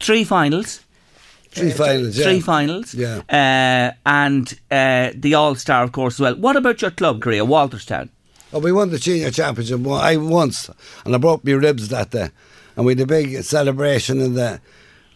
[0.00, 0.80] three finals.
[1.50, 2.24] Three finals, yeah.
[2.24, 2.94] Three finals.
[2.94, 3.20] Yeah.
[3.28, 6.34] Uh, and uh, the All Star, of course, as well.
[6.36, 8.08] What about your club career, Walterstown?
[8.52, 9.86] Oh, we won the senior championship.
[9.86, 10.70] I once,
[11.04, 12.30] and I broke my ribs that day.
[12.76, 14.60] And we had a big celebration in the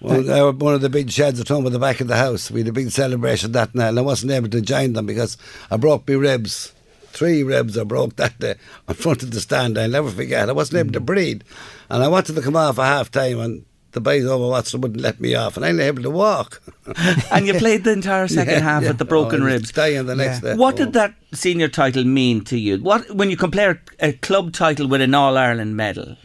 [0.00, 2.50] one, uh, one of the big sheds at home at the back of the house.
[2.50, 5.36] We had a big celebration that night, and I wasn't able to join them because
[5.70, 6.72] I broke my ribs.
[7.08, 8.56] Three ribs I broke that day
[8.88, 9.78] in front of the stand.
[9.78, 10.50] I'll never forget.
[10.50, 11.42] I wasn't able to breathe,
[11.88, 13.64] and I wanted to come off at half time, and
[13.96, 16.62] the boys over Watson wouldn't let me off, and I wasn't able to walk.
[17.32, 18.90] And you played the entire second Yeah, half yeah.
[18.90, 19.72] with the broken Oh, was ribs.
[19.72, 20.50] Dying the next Yeah.
[20.52, 20.56] day.
[20.56, 20.84] What Oh.
[20.84, 22.76] did that senior title mean to you?
[22.76, 26.16] What when you compare a club title with an All Ireland medal?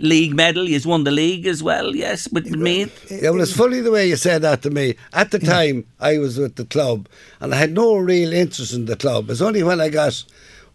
[0.00, 2.46] League medal, you've won the league as well, yes, with.
[2.46, 4.94] Yeah, well, it's funny the way you said that to me.
[5.12, 7.08] At the time, I was with the club,
[7.40, 9.30] and I had no real interest in the club.
[9.30, 10.24] It's only when I got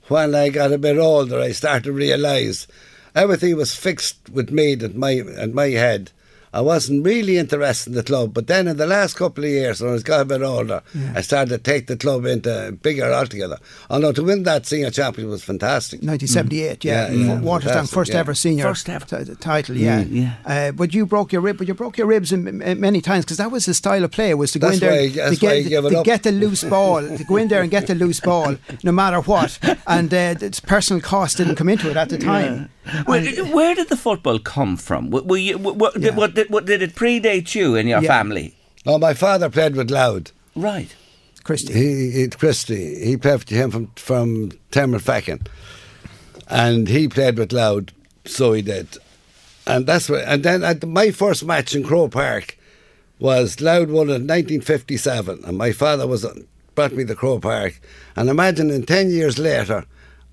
[0.08, 2.68] when I got a bit older, I started to realise
[3.16, 6.12] everything was fixed with me at my at my head.
[6.56, 9.82] I wasn't really interested in the club, but then in the last couple of years,
[9.82, 10.84] when I was got a bit older,
[11.16, 13.58] I started to take the club into bigger altogether.
[13.90, 16.02] Although to win that senior championship was fantastic.
[16.04, 18.20] 1978, yeah, Yeah, yeah, Walterstown first yeah.
[18.20, 19.04] ever senior First ever.
[19.26, 20.02] t- title, yeah.
[20.02, 20.36] yeah.
[20.46, 23.26] Uh, but you broke your rib, but you broke your ribs in, in many times
[23.26, 25.36] because that was the style of play was to go That's in there why- to,
[25.38, 27.88] get, you give it to get the loose ball, to go in there and get
[27.88, 31.98] the loose ball, no matter what, and uh, its personal cost didn't come into it
[31.98, 32.70] at the time.
[33.06, 35.10] Where, where did the football come from?
[35.10, 38.08] Were were you, were, did, what, did, what, did it predate you and your Yeah.
[38.10, 38.56] family?
[38.86, 40.32] Oh, my father played with Louth.
[40.56, 40.94] Right.
[41.44, 45.46] Christy, He, he Christy, he played for him from from Termonfeckin,
[46.48, 47.90] and he played with Louth,
[48.26, 48.98] so he did,
[49.68, 50.24] and that's what.
[50.26, 52.58] And then at my first match in Croke Park
[53.20, 56.26] was Louth won in 1957, and my father was
[56.76, 57.82] brought me to Croke Park,
[58.16, 59.84] and imagine in ten years later,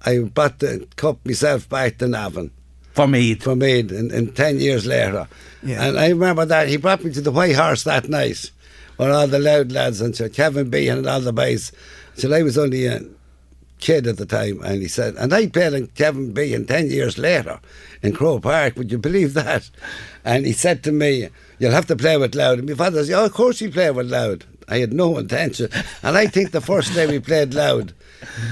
[0.04, 2.50] I bought the cup myself back to Navan
[2.92, 3.42] For Meath.
[3.42, 5.28] for me and, in 10 years later.
[5.62, 5.84] Yeah.
[5.84, 8.50] And I remember that he brought me to the White Horse that night
[8.96, 11.72] where all the Louth lads and so Kevin B and all the boys.
[12.16, 13.00] So I was only a
[13.78, 16.90] kid at the time and he said, and I played in Kevin B and 10
[16.90, 17.60] years later
[18.02, 19.70] in Croke Park, would you believe that?
[20.24, 22.58] And he said to me, you'll have to play with Louth.
[22.58, 24.44] And my father said, oh, of course you play with Louth.
[24.68, 25.68] I had no intention.
[26.02, 27.92] And I think the first day we played Louth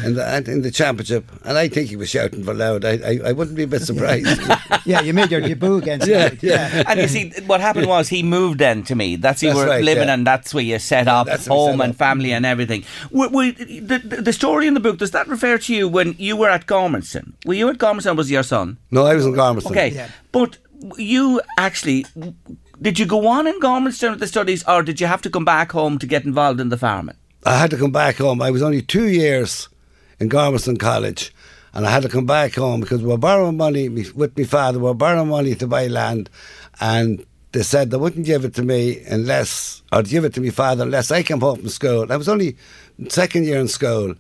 [0.05, 2.85] in the, in the championship, and I think he was shouting for Louth.
[2.85, 4.41] I, I, I wouldn't be a bit surprised.
[4.85, 6.85] yeah, you made your debut against Yeah, Louth, yeah.
[6.87, 9.17] and you see, what happened was he moved then to me.
[9.17, 10.15] That's where you That's were right, living, yeah.
[10.15, 11.97] and that's where you set up That's home set and up.
[11.97, 12.85] family and everything.
[13.11, 16.15] Were, were, the, the the story in the book does that refer to you when
[16.19, 17.33] you were at Gormanston?
[17.47, 18.13] Were you at Gormanston?
[18.13, 18.79] or Was your son?
[18.91, 19.71] No, I was in Gormanston.
[19.73, 20.09] Okay, Yeah.
[20.33, 20.59] but
[20.97, 22.05] you actually
[22.81, 25.45] did you go on in Gormanston with the studies, or did you have to come
[25.45, 27.17] back home to get involved in the farming?
[27.49, 28.43] I had to come back home.
[28.43, 29.71] I was only two years
[30.21, 31.33] in Gormanston College,
[31.73, 34.79] and I had to come back home because we were borrowing money with my father.
[34.79, 36.29] We were borrowing money to buy land,
[36.79, 40.51] and they said they wouldn't give it to me unless, or give it to my
[40.51, 42.13] father unless I came home from school.
[42.13, 42.59] I was only
[43.09, 44.15] second year in school,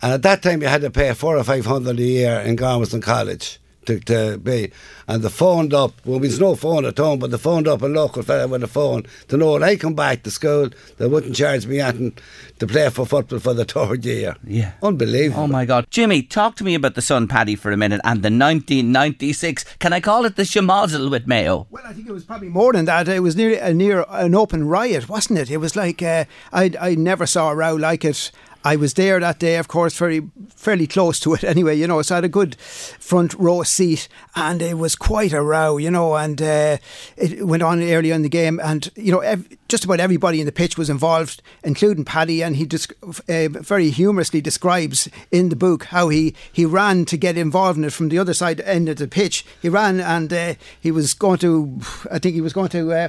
[0.00, 2.54] and at that time you had to pay four or five hundred a year in
[2.56, 3.59] Gormanston College.
[3.86, 4.70] To, to be
[5.08, 7.80] and they phoned up well there was no phone at home but they phoned up
[7.80, 11.06] a local fella with a phone to know when I come back to school they
[11.08, 12.12] wouldn't charge me anything
[12.58, 14.72] to play for football for the third year Yeah.
[14.82, 18.02] unbelievable Oh my God, Jimmy, talk to me about the son Paddy for a minute
[18.04, 19.64] and the 1996.
[19.78, 21.66] Can I call it the Shemazel with Mayo?
[21.70, 23.08] Well, I think it was probably more than that.
[23.08, 25.50] It was near a near an open riot, wasn't it?
[25.50, 28.30] It was like uh, I I never saw a row like it.
[28.64, 30.22] I was there that day, of course, very
[30.54, 32.02] fairly close to it anyway, you know.
[32.02, 35.90] So I had a good front row seat, and it was quite a row, you
[35.90, 36.16] know.
[36.16, 36.78] And uh,
[37.16, 40.46] it went on early in the game, and you know, ev- just about everybody in
[40.46, 45.56] the pitch was involved, including Paddy, and he desc- uh, very humorously describes in the
[45.56, 48.88] book how he, he ran to get involved in it from the other side end
[48.88, 49.46] of the pitch.
[49.62, 53.08] He ran and uh, he was going to, I think he was going to uh,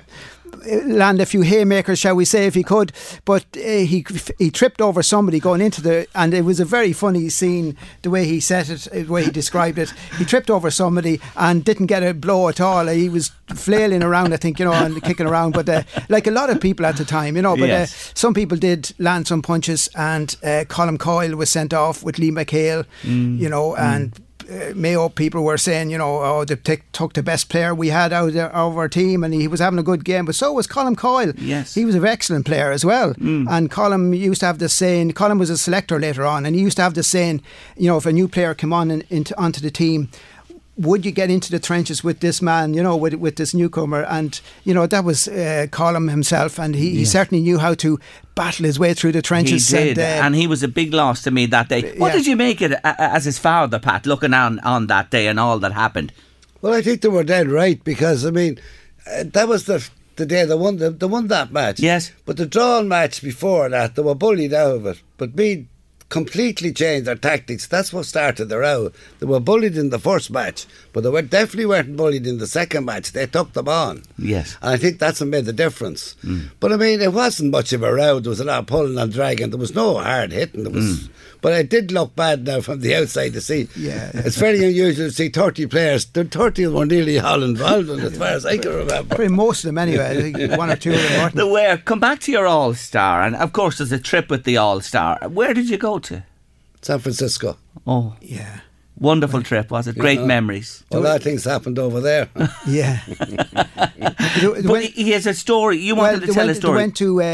[0.86, 2.92] land a few haymakers, shall we say, if he could.
[3.26, 4.06] But uh, he
[4.38, 8.10] he tripped over somebody going into the, and it was a very funny scene the
[8.10, 9.92] way he said it, the way he described it.
[10.18, 12.88] He tripped over somebody and didn't get a blow at all.
[12.88, 15.54] He was flailing around, I think, you know, and kicking around.
[15.54, 18.34] But uh, like a lot of people at the time, you know, but uh, some
[18.34, 22.86] people did land some punches, and uh, Colm Coyle was sent off with Liam McHale,
[23.40, 24.14] you know, and.
[24.14, 24.20] Uh,
[24.76, 28.12] Mayo people were saying, you know, oh, they t- took the best player we had
[28.14, 30.26] out of, our team, and he was having a good game.
[30.26, 31.34] But so was Colm Coyle.
[31.38, 31.74] Yes.
[31.74, 33.14] he was an excellent player as well.
[33.16, 33.50] Mm.
[33.50, 35.14] And Colm used to have this saying.
[35.14, 37.42] Colm was a selector later on, and he used to have this saying,
[37.78, 40.10] you know, if a new player came on in, into onto the team,
[40.82, 44.04] would you get into the trenches with this man, you know, with with this newcomer?
[44.04, 48.00] And you know that was uh, Colm himself, and he, he certainly knew how to
[48.36, 49.68] battle his way through the trenches.
[49.68, 49.96] He trenches.
[49.96, 51.98] did, and, uh, and he was a big loss to me that day.
[51.98, 52.14] What yeah.
[52.14, 55.28] did you make it a- a- as his father, Pat, looking on on that day
[55.28, 56.12] and all that happened?
[56.62, 58.60] Well, I think they were dead right because I mean,
[59.08, 61.80] uh, that was the the day they won the, they won that match.
[61.80, 62.12] Yes.
[62.26, 65.02] but the drawn match before that, they were bullied out of it.
[65.18, 65.66] But Meath
[66.12, 67.66] completely changed their tactics.
[67.66, 68.92] That's what started the row.
[69.20, 72.46] They were bullied in the first match, but they were definitely weren't bullied in the
[72.46, 73.14] second match.
[73.14, 74.04] They took them on.
[74.20, 74.58] Yes.
[74.62, 76.16] And I think that's what made the difference.
[76.24, 76.52] Mm.
[76.60, 78.20] But I mean, it wasn't much of a row.
[78.20, 79.50] There was a lot of pulling and dragging.
[79.50, 80.64] There was no hard hitting.
[80.64, 81.10] There was, mm.
[81.42, 83.68] But it did look bad now from the outside to see.
[83.76, 84.12] Yeah.
[84.14, 86.06] it's very unusual to see thirty players.
[86.06, 89.16] The thirty were nearly all involved in, it, as far as I can remember.
[89.16, 90.06] Probably most of them anyway.
[90.18, 91.36] I think one or two of them weren't.
[91.36, 91.78] The where?
[91.78, 94.82] Come back to your All Star, and of course, there's a trip with the All
[94.82, 95.18] Star.
[95.28, 96.24] Where did you go to?
[96.82, 97.58] San Francisco.
[97.86, 98.62] Oh, Yeah,
[99.02, 99.98] wonderful trip, was it?
[99.98, 100.26] Great Yeah.
[100.36, 100.84] memories.
[100.92, 102.30] A lot of things happened over there.
[102.68, 103.00] yeah.
[104.42, 105.78] They- they But went- he he has a story.
[105.78, 106.74] You wanted they to tell went, a story.
[106.78, 107.26] They went to uh,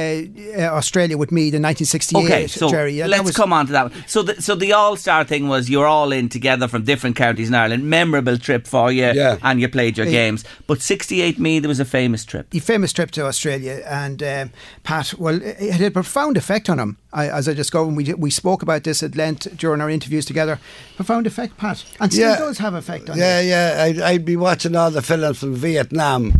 [0.63, 2.25] uh, Australia with me in 1968.
[2.25, 2.93] Okay, so Jerry.
[2.97, 3.83] Yeah, let's was- come on to that.
[3.91, 4.03] one.
[4.07, 7.47] So, the, so the All Star thing was you're all in together from different counties
[7.49, 7.83] in Ireland.
[7.89, 9.37] Memorable trip for you, Yeah.
[9.43, 10.11] and you played your Yeah.
[10.19, 10.43] games.
[10.67, 12.47] But 68 me, there was a famous trip.
[12.53, 14.51] a famous trip to Australia, and um,
[14.83, 16.97] Pat, well, it had a profound effect on him.
[17.13, 20.59] I, as I discovered, we we spoke about this at length during our interviews together.
[20.95, 22.37] Profound effect, Pat, and still Yeah.
[22.37, 23.49] does have effect on Yeah, you.
[23.49, 23.83] yeah.
[23.83, 26.33] I'd, I'd be watching all the films from Vietnam,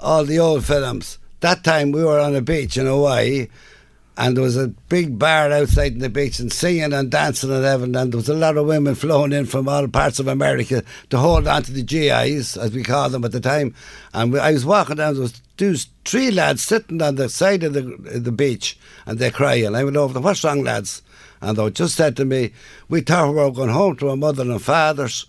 [0.00, 1.18] all the old films.
[1.40, 3.48] That time we were on a beach in Hawaii,
[4.16, 7.64] and there was a big bar outside in the beach and singing and dancing and
[7.64, 7.96] everything.
[7.96, 11.18] And there was a lot of women flowing in from all parts of America to
[11.18, 13.74] hold on to the GIs, as we called them at the time.
[14.14, 17.72] And I was walking down, there was those three lads sitting on the side of
[17.74, 17.82] the
[18.18, 19.74] the beach, and they're crying.
[19.74, 21.02] I went over to what's wrong, lads?
[21.44, 22.52] And they just said to me,
[22.88, 25.26] we thought we were going home to our mother and fathers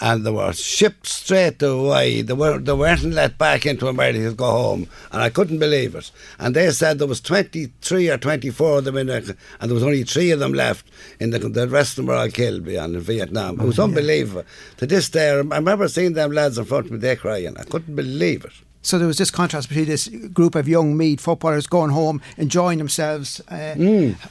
[0.00, 2.22] and they were shipped straight away.
[2.22, 5.94] They weren't, they weren't let back into America to go home, and I couldn't believe
[5.94, 6.10] it.
[6.38, 9.82] And they said there was 23 or 24 of them in it, and there was
[9.82, 10.86] only three of them left.
[11.18, 13.60] In the, the rest of them were all killed beyond in Vietnam.
[13.60, 14.44] It was unbelievable.
[14.78, 17.56] To this day, I remember seeing them lads in front of me, they crying.
[17.56, 18.52] I couldn't believe it.
[18.82, 22.78] So there was this contrast between this group of young Meath footballers going home, enjoying
[22.78, 23.74] themselves, uh,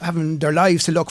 [0.00, 1.10] having their lives to look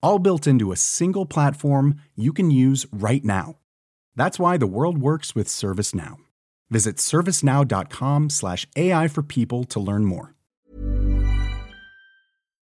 [0.00, 3.56] All built into a single platform you can use right now.
[4.14, 6.16] That's why the world works with ServiceNow.
[6.70, 10.34] Visit servicenow.com slash AI for people to learn more.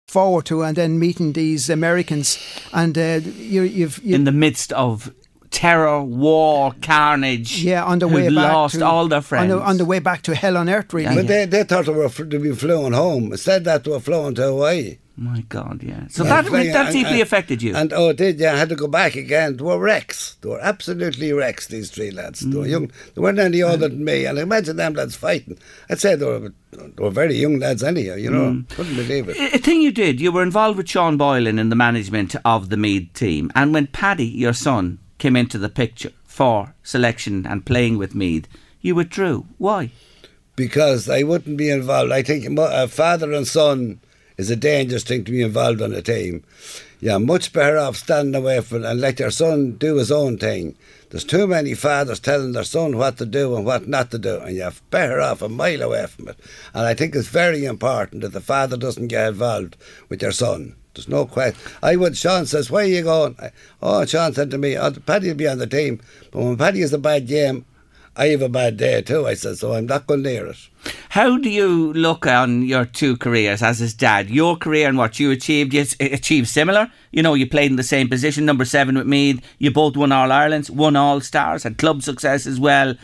[0.07, 2.39] forward to, and then meeting these Americans,
[2.73, 5.13] and uh, you, you've you, in the midst of
[5.51, 7.63] terror, war, carnage.
[7.63, 9.51] yeah on the way back lost to, all their friends.
[9.51, 11.15] on the, on the way back to hell on earth, really.
[11.15, 13.31] But they, they thought they were f- to be flown home.
[13.31, 14.97] Instead, that they were flown to Hawaii.
[15.21, 16.07] My God, yeah.
[16.09, 17.75] So Yeah, that that and- deeply and- affected you.
[17.75, 18.53] And oh, it did yeah?
[18.53, 19.57] I had to go back again.
[19.57, 20.37] They were wrecks.
[20.39, 21.67] They were absolutely wrecks.
[21.67, 22.39] These three lads.
[22.39, 22.69] They were Mm.
[22.69, 22.91] young.
[23.15, 24.23] They weren't any older than me.
[24.25, 25.57] And imagine them lads fighting.
[25.89, 28.15] I'd say they were they were very young lads anyhow.
[28.15, 28.69] You know, Mm.
[28.69, 29.53] couldn't believe it.
[29.53, 32.77] A thing you did, you were involved with Sean Boylan in the management of the
[32.77, 33.51] Meath team.
[33.55, 38.47] And when Paddy, your son, came into the picture for selection and playing with Meath,
[38.79, 39.45] you withdrew.
[39.57, 39.91] Why?
[40.55, 42.11] because I wouldn't be involved.
[42.11, 44.01] I think a father and son
[44.39, 46.45] is a dangerous thing to be involved on a team.
[47.01, 50.37] Yeah, much better off standing away from it and let your son do his own
[50.37, 50.75] thing.
[51.09, 54.39] There's too many fathers telling their son what to do and what not to do,
[54.39, 56.39] and you're better off a mile away from it.
[56.73, 59.75] And I think it's very important that the father doesn't get involved
[60.07, 60.75] with your son.
[60.93, 61.59] There's no question.
[61.83, 62.15] I would.
[62.15, 65.35] Sean says, "Where are you going?" I, oh, Sean said to me, oh, "Paddy will
[65.35, 65.99] be on the team,
[66.31, 67.65] but when Paddy has a bad game,
[68.15, 70.57] I have a bad day too." I said, "So I'm not going near it."
[71.09, 74.29] How do you look on your two careers as his dad?
[74.29, 76.89] Your career and what you achieved, you achieved similar.
[77.11, 79.41] You know, you played in the same position, number seven with Meath.
[79.57, 82.95] You both won All Irelands, won All Stars, had club success as well.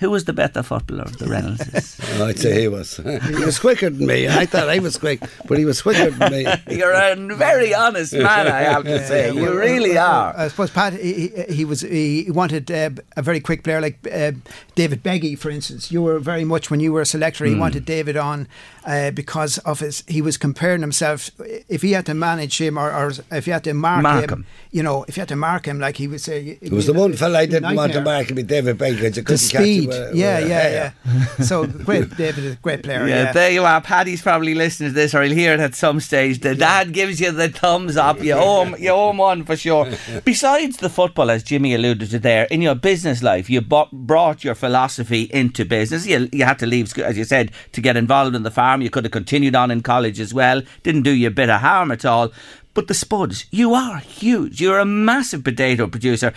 [0.00, 1.98] Who was the better footballer of the Reynoldses?
[2.14, 2.96] Oh, I'd say he was.
[3.28, 4.28] he was quicker than me.
[4.28, 6.46] I thought I was quick, but he was quicker than me.
[6.70, 9.32] You're a very honest man, I have to say.
[9.32, 10.34] You really are.
[10.36, 13.98] I suppose Pat he, he- he was he wanted uh, a very quick player like
[14.12, 14.32] uh,
[14.76, 15.90] David Beggy, for instance.
[15.90, 17.44] You were very much when you were a selector.
[17.44, 17.60] He Hmm.
[17.60, 18.46] wanted David on
[18.86, 20.04] uh, because of his.
[20.06, 21.30] He was comparing himself.
[21.68, 24.30] If he had to manage him or, or if he had to mark, Mark him,
[24.30, 24.46] him.
[24.70, 26.92] you know, if you had to mark him, like he would say, It was the
[26.92, 29.02] one fella I didn't want to mark with David Beggy.
[29.02, 30.92] You The couldn't catch him speed, with- yeah, with a yeah,
[31.38, 31.44] yeah.
[31.44, 33.06] so great, David, great player.
[33.06, 33.80] Yeah, Yeah, there you are.
[33.80, 36.40] Paddy's probably listening to this, or he'll hear it at some stage.
[36.40, 38.22] The dad gives you the thumbs up.
[38.22, 39.90] You owe him, you owe him one for sure.
[40.24, 44.44] Besides the football, as Jimmy alluded to there, in your business life, you bu- brought
[44.44, 46.06] your philosophy into business.
[46.06, 48.82] You, you had to leave as you said, to get involved in the farm.
[48.82, 50.62] You could have continued on in college as well.
[50.82, 52.30] Didn't do you a bit of harm at all.
[52.74, 54.60] But the spuds, you are huge.
[54.60, 56.32] You're a massive potato producer.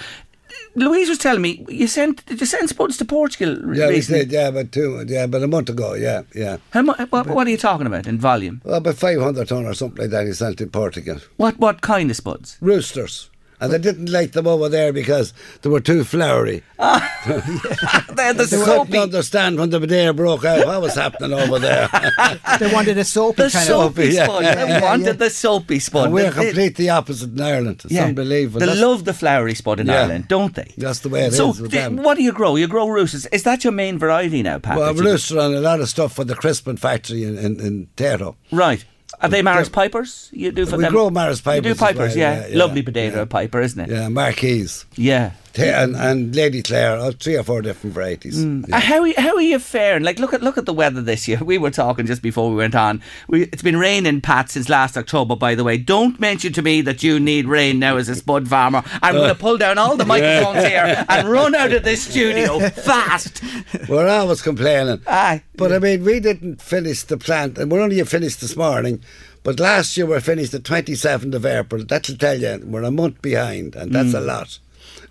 [0.75, 4.31] Louise was telling me you sent did you send spuds to Portugal Yeah, we did.
[4.31, 5.03] Yeah, but two.
[5.07, 5.93] Yeah, but a month ago.
[5.93, 6.57] Yeah, yeah.
[6.71, 8.61] How mu- what, what are you talking about in volume?
[8.63, 10.27] Well, about five hundred ton or something like that.
[10.27, 11.17] He sent to Portugal.
[11.37, 12.57] What what kind of spuds?
[12.61, 13.29] Roosters.
[13.61, 16.63] And they didn't like them over there because they were too flowery.
[16.79, 21.87] They're the They couldn't understand when the bidet broke out what was happening over there.
[22.59, 24.23] they wanted a soapy the kind soapy yeah.
[24.25, 24.43] spud.
[24.43, 25.11] Yeah, They yeah, wanted yeah.
[25.13, 26.05] the soapy spud.
[26.05, 27.81] and we're They- they- completely opposite in Ireland.
[27.85, 28.05] It's yeah.
[28.05, 28.59] unbelievable.
[28.59, 30.01] They That's- love the flowery spud in Yeah.
[30.01, 30.73] Ireland, don't they?
[30.77, 32.55] That's the way it so, is with d- what do you grow?
[32.55, 33.27] You grow roosters.
[33.27, 34.77] Is that your main variety now, Pat?
[34.77, 37.59] Well, that you- rooster and a lot of stuff for the Crispin factory in, in,
[37.59, 38.35] in Tero.
[38.51, 38.83] Right.
[39.21, 40.29] Are they Maris Pipers?
[40.33, 40.93] You do for We them?
[40.93, 41.65] grow Maris Pipers.
[41.65, 42.47] You do Pipers, well, yeah.
[42.47, 43.25] yeah, Lovely potato yeah.
[43.25, 43.89] Piper, isn't it?
[43.89, 44.85] Yeah, Marquise.
[44.95, 45.31] Yeah.
[45.57, 48.43] And, and Lady Clare, oh, three or four different varieties.
[48.43, 48.63] Mm.
[48.63, 48.79] Uh, Yeah.
[48.79, 50.03] How are- how are you faring?
[50.03, 51.39] Like, look at look at the weather this year.
[51.51, 53.01] We were talking just before we went on.
[53.27, 55.35] We, it's been raining, Pat, since last October.
[55.35, 58.47] By the way, don't mention to me that you need rain now as a spud
[58.47, 58.83] farmer.
[59.01, 62.03] I'm going to uh, pull down all the microphones here and run out of this
[62.03, 63.41] studio fast.
[63.89, 65.01] We're always complaining.
[65.07, 65.43] Aye.
[65.57, 69.01] But I mean, we didn't finish the plant, and we're only finished this morning.
[69.43, 71.83] But last year we finished the 27th of April.
[71.83, 74.19] That'll tell you we're a month behind, and that's mm.
[74.19, 74.59] a lot.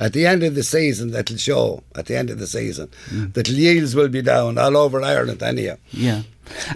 [0.01, 1.83] At the end of the season, that'll show.
[1.95, 3.31] At the end of the season, hmm.
[3.33, 5.77] that yields will be down all over Ireland, anyhow.
[5.93, 6.23] Yeah.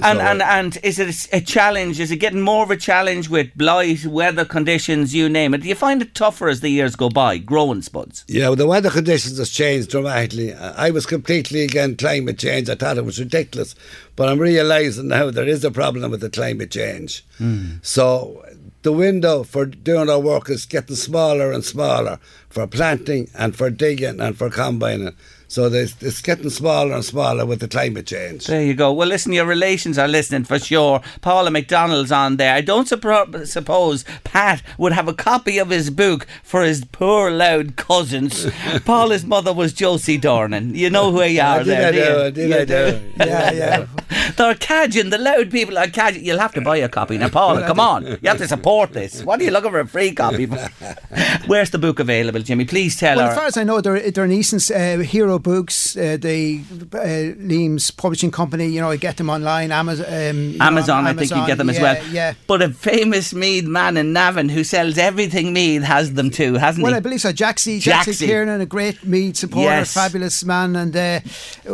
[0.03, 1.99] And, So, and and is it a challenge?
[1.99, 5.63] Is it getting more of a challenge with blight, weather conditions, you name it?
[5.63, 8.25] Do you find it tougher as the years go by, growing spuds?
[8.29, 10.55] Yeah, well, the weather conditions has changed dramatically.
[10.55, 12.69] I I was completely against climate change.
[12.69, 13.75] I thought it was ridiculous,
[14.17, 17.25] but I'm realising now there is a problem with the climate change.
[17.39, 17.79] Hmm.
[17.83, 18.45] So
[18.85, 22.19] the window for doing our work is getting smaller and smaller
[22.51, 25.17] for planting and for digging and for combining.
[25.55, 28.49] So it's getting smaller and smaller with the climate change.
[28.49, 28.93] There you go.
[28.93, 31.01] Well, listen, your relations are listening for sure.
[31.21, 32.53] Paula McDonald's on there.
[32.53, 37.31] I don't suppro- suppose Pat would have a copy of his book for his poor
[37.31, 38.47] loud cousins.
[38.85, 40.75] Paula's mother was Josie Dornan.
[40.75, 42.49] You know who you are did there, I do you?
[42.49, 42.49] do?
[42.49, 43.03] Did I do?
[43.19, 43.87] Yeah, yeah.
[44.37, 45.11] They're cadging.
[45.11, 46.25] The loud people are cadging.
[46.25, 47.17] You'll have to buy a copy.
[47.17, 48.05] Now, Paula, come on.
[48.07, 49.23] You have to support this.
[49.23, 50.57] What are you looking for a free copy for?
[51.47, 52.65] Where's the book available, Jimmy?
[52.65, 53.31] Please tell Well, her.
[53.33, 56.61] as far as I know, they're, they're in Eason's uh, Hero Books, uh, the
[56.93, 58.67] uh, Liam's publishing company.
[58.67, 60.07] You know, I get them online, Amazon.
[60.09, 62.07] Um, you know, Amazon, I think you get them as yeah, well.
[62.11, 62.35] Yeah.
[62.49, 66.83] But a famous Meath man in Navan who sells everything Meath has them too, hasn't
[66.83, 66.95] Well, he?
[66.95, 67.33] Well, I believe so.
[67.33, 68.27] Jaxie, Jaxie.
[68.27, 69.95] Kiernan, a great Meath supporter, Yes.
[69.95, 71.21] fabulous man, and uh,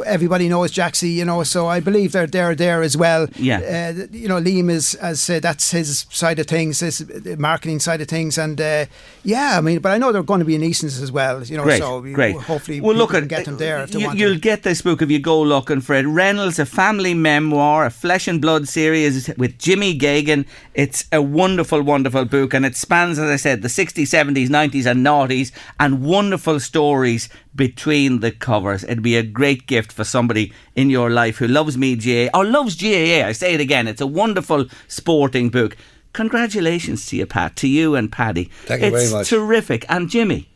[0.04, 1.42] everybody knows Jaxie, you know.
[1.44, 3.28] So I believe they're there there as well.
[3.36, 3.60] Yeah.
[3.60, 7.04] Uh, you know, Liam is as uh, that's his side of things, his
[7.38, 8.86] marketing side of things, and uh,
[9.22, 11.42] yeah, I mean, but I know they're going to be in Eason's as well.
[11.44, 12.36] You know, Great, so we- great.
[12.36, 14.18] hopefully, well, look people at get them there if they you, want.
[14.18, 14.40] You'll to.
[14.40, 16.06] get this book if you go looking for it.
[16.06, 20.46] Reynolds, a family memoir, a flesh and blood series with Jimmy Geoghegan.
[20.74, 24.90] It's a wonderful, wonderful book, and it spans, as I said, the 60s, 70s, 90s,
[24.90, 28.82] and noughties, and wonderful stories between the covers.
[28.82, 32.44] It'd be a great gift for somebody in your life who loves Meath GAA or
[32.44, 33.26] loves GAA.
[33.26, 33.86] I say it again.
[33.86, 35.76] It's a wonderful sporting book.
[36.12, 38.50] Congratulations to you, Pat, to you and Paddy.
[38.64, 39.28] Thank you it's very much.
[39.28, 39.84] terrific.
[39.88, 40.48] And Jimmy,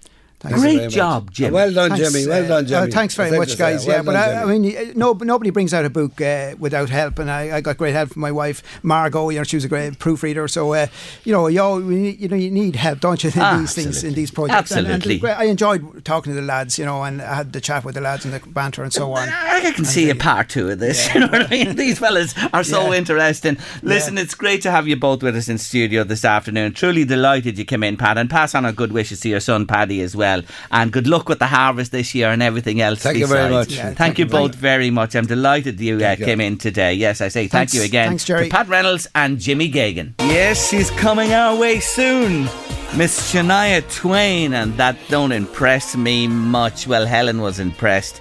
[0.51, 1.51] Thanks great job, Jimmy.
[1.53, 2.27] Well done, Thanks, Jimmy.
[2.29, 2.89] Well uh, done, Jimmy.
[2.89, 3.87] uh, thanks very much, guys.
[3.89, 6.91] uh, yeah, well but I, I mean, no, nobody brings out a book uh, without
[6.91, 9.31] help, and I, I got great help from my wife, Margot.
[9.31, 10.47] You know, she was a great proofreader.
[10.49, 10.87] So, uh,
[11.25, 13.31] you know, you, all, need- you know, you need help, don't you?
[13.35, 14.71] In these things, in these projects.
[14.71, 15.31] And- and Absolutely.
[15.31, 18.01] I enjoyed talking to the lads, you know, and I had the chat with the
[18.01, 19.29] lads and the banter and so on.
[19.29, 21.09] I can see a part two of this.
[21.15, 21.77] You know what I mean?
[21.77, 22.99] These fellas are so Yeah.
[22.99, 23.57] interesting.
[23.83, 26.73] Listen, it's great to have you both with us in studio this afternoon.
[26.73, 29.67] Truly delighted you came in, Pat, and pass on our good wishes to your son
[29.67, 30.34] Paddy as well.
[30.71, 33.03] And good luck with the harvest this year and everything else.
[33.03, 33.73] Thank you very much.
[33.73, 35.15] Yeah, thank, thank you you both very much.
[35.15, 36.25] I'm delighted you, uh, you.
[36.25, 36.95] came in today.
[36.95, 37.75] Yes, I say thank Thanks.
[37.75, 38.45] you again Thanks, Jerry.
[38.45, 40.15] to Pat Reynolds and Jimmy Geoghegan.
[40.21, 42.49] Yes, she's coming our way soon.
[42.97, 46.87] Miss Shania Twain, and that don't impress me much.
[46.87, 48.21] Well, Helen was impressed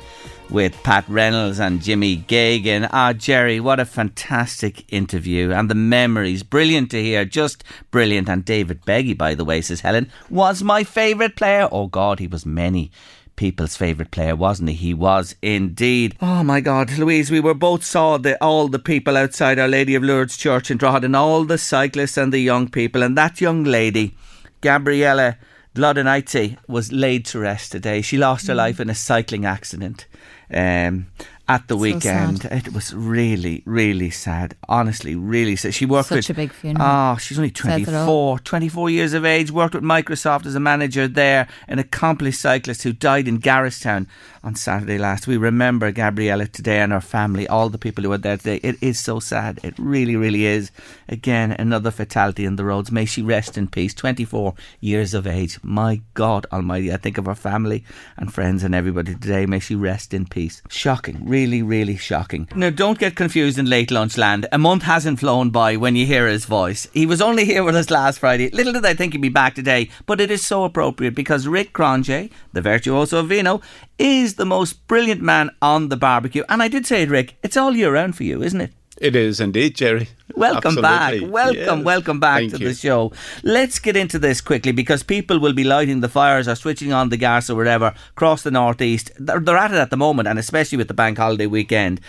[0.53, 2.87] with Pat Reynolds and Jimmy Geoghegan.
[2.93, 5.51] Ah, Jerry, what a fantastic interview.
[5.51, 8.29] And the memories, brilliant to hear, just brilliant.
[8.29, 11.67] And David Beggy, by the way, says Helen, was my favourite player.
[11.71, 12.91] Oh, God, he was many
[13.35, 14.75] people's favourite player, wasn't he?
[14.75, 16.15] He was indeed.
[16.21, 19.95] Oh my God, Louise, we were both saw the all the people outside Our Lady
[19.95, 23.41] of Lourdes Church in Drogheda, and all the cyclists and the young people, and that
[23.41, 24.15] young lady,
[24.61, 25.37] Gabriella
[25.75, 28.01] Dlodenaitse, was laid to rest today.
[28.01, 30.05] She lost her life in a cycling accident.
[30.53, 31.07] Um,
[31.49, 34.55] at the weekend, it was really, really sad.
[34.69, 35.73] Honestly, really sad.
[35.73, 36.87] She worked Such with a big funeral.
[36.87, 39.51] Oh, she's only Says 24, 24 years of age.
[39.51, 41.49] Worked with Microsoft as a manager there.
[41.67, 44.07] An accomplished cyclist who died in Garristown
[44.43, 45.25] on Saturday last.
[45.25, 48.57] We remember Gabriella today and her family, all the people who were there today.
[48.57, 49.59] It is so sad.
[49.63, 50.71] It really, really is.
[51.07, 52.91] Again, another fatality in the roads.
[52.91, 53.93] May she rest in peace.
[53.93, 55.59] 24 years of age.
[55.63, 56.91] My God Almighty.
[56.91, 57.85] I think of her family
[58.17, 59.45] and friends and everybody today.
[59.45, 60.61] May she rest in peace.
[60.69, 61.25] Shocking.
[61.25, 62.49] Really, really shocking.
[62.55, 64.47] Now, don't get confused in late lunch land.
[64.51, 66.87] A month hasn't flown by when you hear his voice.
[66.93, 68.49] He was only here with us last Friday.
[68.49, 71.73] Little did I think he'd be back today, but it is so appropriate because Rick
[71.73, 73.61] Cronje, the virtuoso of vino,
[73.99, 76.43] is the most brilliant man on the barbecue.
[76.49, 78.71] And I did say it, Rick, it's all year round for you, isn't it?
[78.99, 80.07] It is indeed, Jerry.
[80.35, 81.15] Welcome back.
[81.23, 81.83] Welcome, Yes.
[81.85, 82.67] welcome back Thank to you.
[82.69, 83.11] the show.
[83.43, 87.09] Let's get into this quickly because people will be lighting the fires or switching on
[87.09, 89.11] the gas or whatever across the northeast.
[89.19, 92.01] They're, they're at it at the moment, and especially with the bank holiday weekend.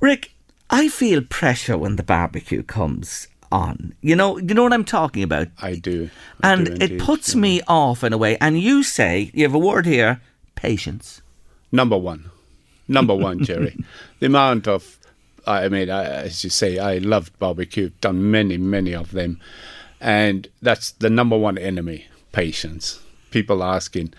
[0.00, 0.34] Rick,
[0.70, 3.94] I feel pressure when the barbecue comes on.
[4.00, 5.48] You know, you know what I'm talking about.
[5.60, 6.10] I do.
[6.42, 7.40] I and do it indeed, puts Jerry.
[7.42, 8.36] me off in a way.
[8.38, 10.20] And you say you have a word here:
[10.56, 11.21] patience.
[11.72, 12.30] Number one.
[12.86, 13.76] Number one, Jerry.
[14.20, 14.98] the amount of,
[15.46, 19.40] I mean, I, as you say, I loved barbecue, done many, many of them.
[20.00, 23.00] And that's the number one enemy patience.
[23.30, 24.12] People asking,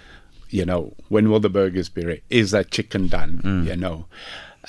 [0.49, 2.21] you know, when will the burgers be ready?
[2.29, 3.41] Is that chicken done?
[3.43, 3.67] Mm.
[3.67, 4.05] You know.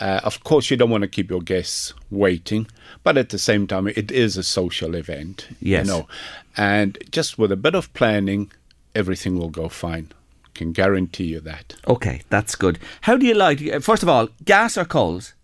[0.00, 2.66] Uh, of course, you don't want to keep your guests waiting,
[3.04, 5.46] but at the same time, it is a social event.
[5.60, 5.86] Yes.
[5.86, 6.08] You know,
[6.56, 8.50] and just with a bit of planning,
[8.96, 10.10] everything will go fine.
[10.54, 11.74] Can guarantee you that.
[11.86, 12.78] Okay, that's good.
[13.02, 13.60] How do you like?
[13.82, 15.34] First of all, gas or coals?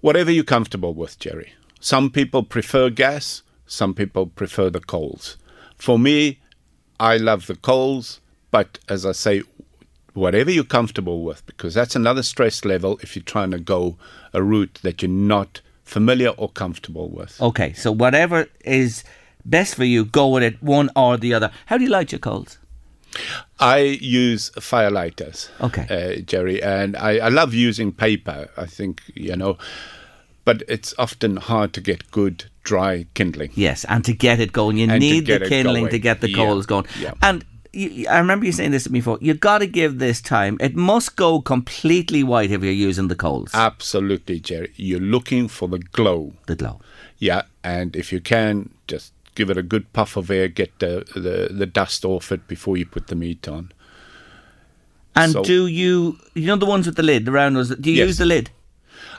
[0.00, 1.52] Whatever you're comfortable with, Jerry.
[1.80, 5.36] Some people prefer gas, some people prefer the coals.
[5.76, 6.40] For me,
[6.98, 9.42] I love the coals, but as I say,
[10.14, 13.98] whatever you're comfortable with, because that's another stress level if you're trying to go
[14.32, 17.40] a route that you're not familiar or comfortable with.
[17.40, 19.04] Okay, so whatever is
[19.44, 21.50] best for you, go with it, one or the other.
[21.66, 22.58] How do you light your coals?
[23.58, 25.86] I use firelighters, Okay.
[26.18, 28.48] uh, Jerry, and I, I love using paper.
[28.56, 29.56] I think, you know,
[30.44, 33.50] but it's often hard to get good dry kindling.
[33.54, 36.36] Yes, and to get it going, you And need the kindling to get the Yeah,
[36.36, 36.86] coals going.
[37.00, 37.12] yeah.
[37.22, 39.18] And you- I remember you saying this to me before.
[39.20, 40.56] You've got to give this time.
[40.60, 43.50] It must go completely white if you're using the coals.
[43.54, 44.72] Absolutely, Jerry.
[44.76, 46.32] You're looking for the glow.
[46.46, 46.80] the glow.
[47.18, 51.04] Yeah, and if you can, just give it a good puff of air, get the,
[51.14, 53.70] the, the dust off it before you put the meat on.
[55.14, 57.74] And So- do you, you know, the ones with the lid, the round ones?
[57.74, 58.06] Do you Yes.
[58.08, 58.50] use the lid?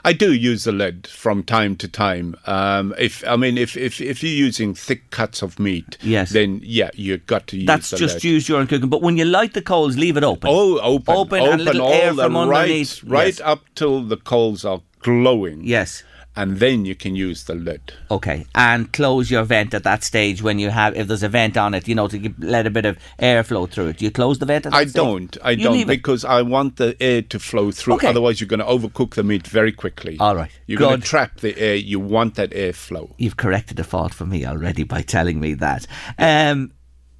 [0.04, 2.36] I do use the lid from time to time.
[2.46, 6.30] Um, if I mean, if, if if you're using thick cuts of meat, Yes.
[6.30, 7.66] then yeah, you've got to use.
[7.66, 8.24] That's the just lid.
[8.24, 8.88] used during cooking.
[8.88, 10.50] But when you light the coals, leave it open.
[10.52, 13.40] Oh, open, Open and little all air the from right, right Yes.
[13.40, 15.64] up till the coals are glowing.
[15.64, 16.04] Yes.
[16.38, 17.92] And then you can use the lid.
[18.10, 21.56] Okay, and close your vent at that stage when you have, if there's a vent
[21.56, 23.98] on it, you know, to give, let a bit of air flow through it.
[23.98, 24.94] Do you close the vent at that I stage?
[24.94, 25.36] don't.
[25.42, 25.98] I You don't leave it?
[25.98, 27.94] because I want the air to flow through.
[27.94, 28.06] Okay.
[28.06, 30.16] Otherwise, you're going to overcook the meat very quickly.
[30.20, 30.50] All right.
[30.66, 31.74] You're going to trap the air.
[31.74, 33.14] You want that air flow.
[33.18, 35.86] You've corrected a fault for me already by telling me that.
[36.18, 36.72] Um,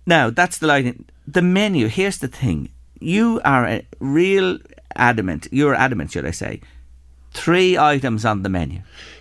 [0.07, 1.07] now, that's the lighting.
[1.27, 2.71] The menu, here's the thing.
[3.01, 4.59] You are a real
[4.97, 6.61] adamant, you're adamant, should I say,
[7.39, 8.81] three items on the menu.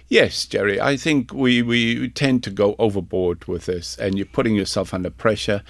[0.10, 0.80] Yes, Jerry.
[0.80, 5.10] I think we, we tend to go overboard with this, and you're putting yourself under
[5.10, 5.62] pressure.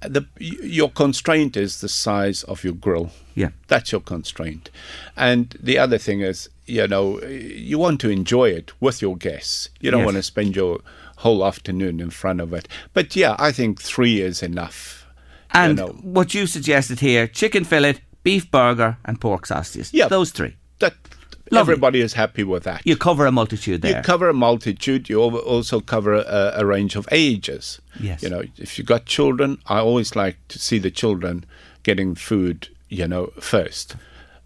[0.00, 3.10] The, your constraint is the size of your grill.
[3.34, 3.50] Yeah.
[3.68, 4.68] That's your constraint.
[5.16, 9.70] And the other thing is, you know, you want to enjoy it with your guests.
[9.80, 10.06] You don't Yes.
[10.06, 10.80] want to spend your
[11.18, 12.68] whole afternoon in front of it.
[12.92, 15.06] But yeah, I think three is enough.
[15.54, 15.88] And know.
[16.02, 19.92] what you suggested here chicken fillet, beef burger, and pork sausages.
[19.94, 20.08] Yeah.
[20.08, 20.56] Those three.
[20.80, 20.94] That
[21.52, 21.72] Lovely.
[21.72, 22.82] everybody is happy with that.
[22.84, 23.98] You cover a multitude there.
[23.98, 25.08] You cover a multitude.
[25.08, 27.80] You also cover a, a range of ages.
[28.00, 28.22] Yes.
[28.22, 31.44] You know, if you've got children, I always like to see the children
[31.82, 33.96] getting food, you know, first.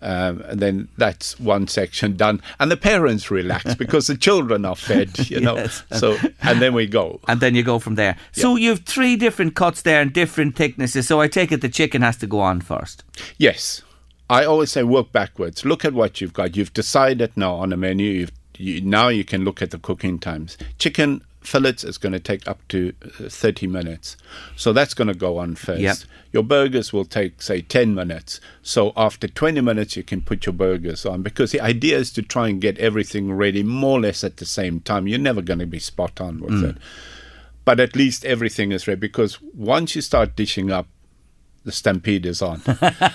[0.03, 2.43] Um, and then that's one section done.
[2.61, 5.57] And the parents relax because the children are fed, you know.
[5.57, 5.83] Yes.
[5.93, 7.21] So, and then we go.
[7.29, 8.17] and then you go from there.
[8.33, 11.09] So you've three different cuts there and different thicknesses.
[11.09, 13.05] So I take it the chicken has to go on first.
[13.39, 13.83] Yes.
[14.29, 15.65] I always say work backwards.
[15.65, 16.57] Look at what you've got.
[16.57, 18.11] You've decided now on a menu.
[18.11, 20.59] You've, you, now you can look at the cooking times.
[20.79, 24.17] Chicken fillets is going to take up to uh, 30 minutes.
[24.57, 25.81] So that's going to go on first.
[25.81, 25.97] Yep.
[26.33, 28.41] Your burgers will take, say, 10 minutes.
[28.63, 32.23] So after 20 minutes, you can put your burgers on because the idea is to
[32.23, 35.07] try and get everything ready more or less at the same time.
[35.07, 36.77] You're never going to be spot on with it.
[37.65, 40.87] But at least everything is ready because once you start dishing up,
[41.67, 42.63] the stampede is on.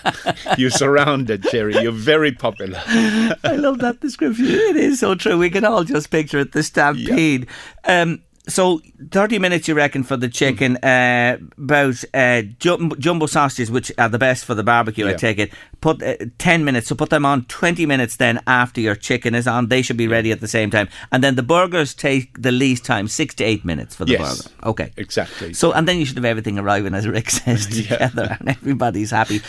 [0.58, 1.82] You're surrounded, Jerry.
[1.82, 2.84] You're very popular.
[2.86, 4.46] I love that description.
[4.46, 5.38] It is so true.
[5.38, 7.48] We can all just picture it the stampede.
[7.86, 8.82] Um, so,
[9.12, 10.78] 30 minutes, you reckon, for the chicken.
[10.78, 15.38] Uh, about uh, jum- jumbo sausages, which are the best for the barbecue, I take
[15.38, 15.52] it.
[15.80, 16.88] Put uh, 10 minutes.
[16.88, 19.68] So, put them on 20 minutes then after your chicken is on.
[19.68, 20.90] They should be ready at the same time.
[21.12, 24.42] And then the burgers take the least time, six to eight minutes for the Yes.
[24.42, 24.56] burger.
[24.70, 24.92] Okay.
[24.98, 25.54] Exactly.
[25.54, 29.42] So, and then you should have everything arriving, as Rick says, together, and everybody's happy.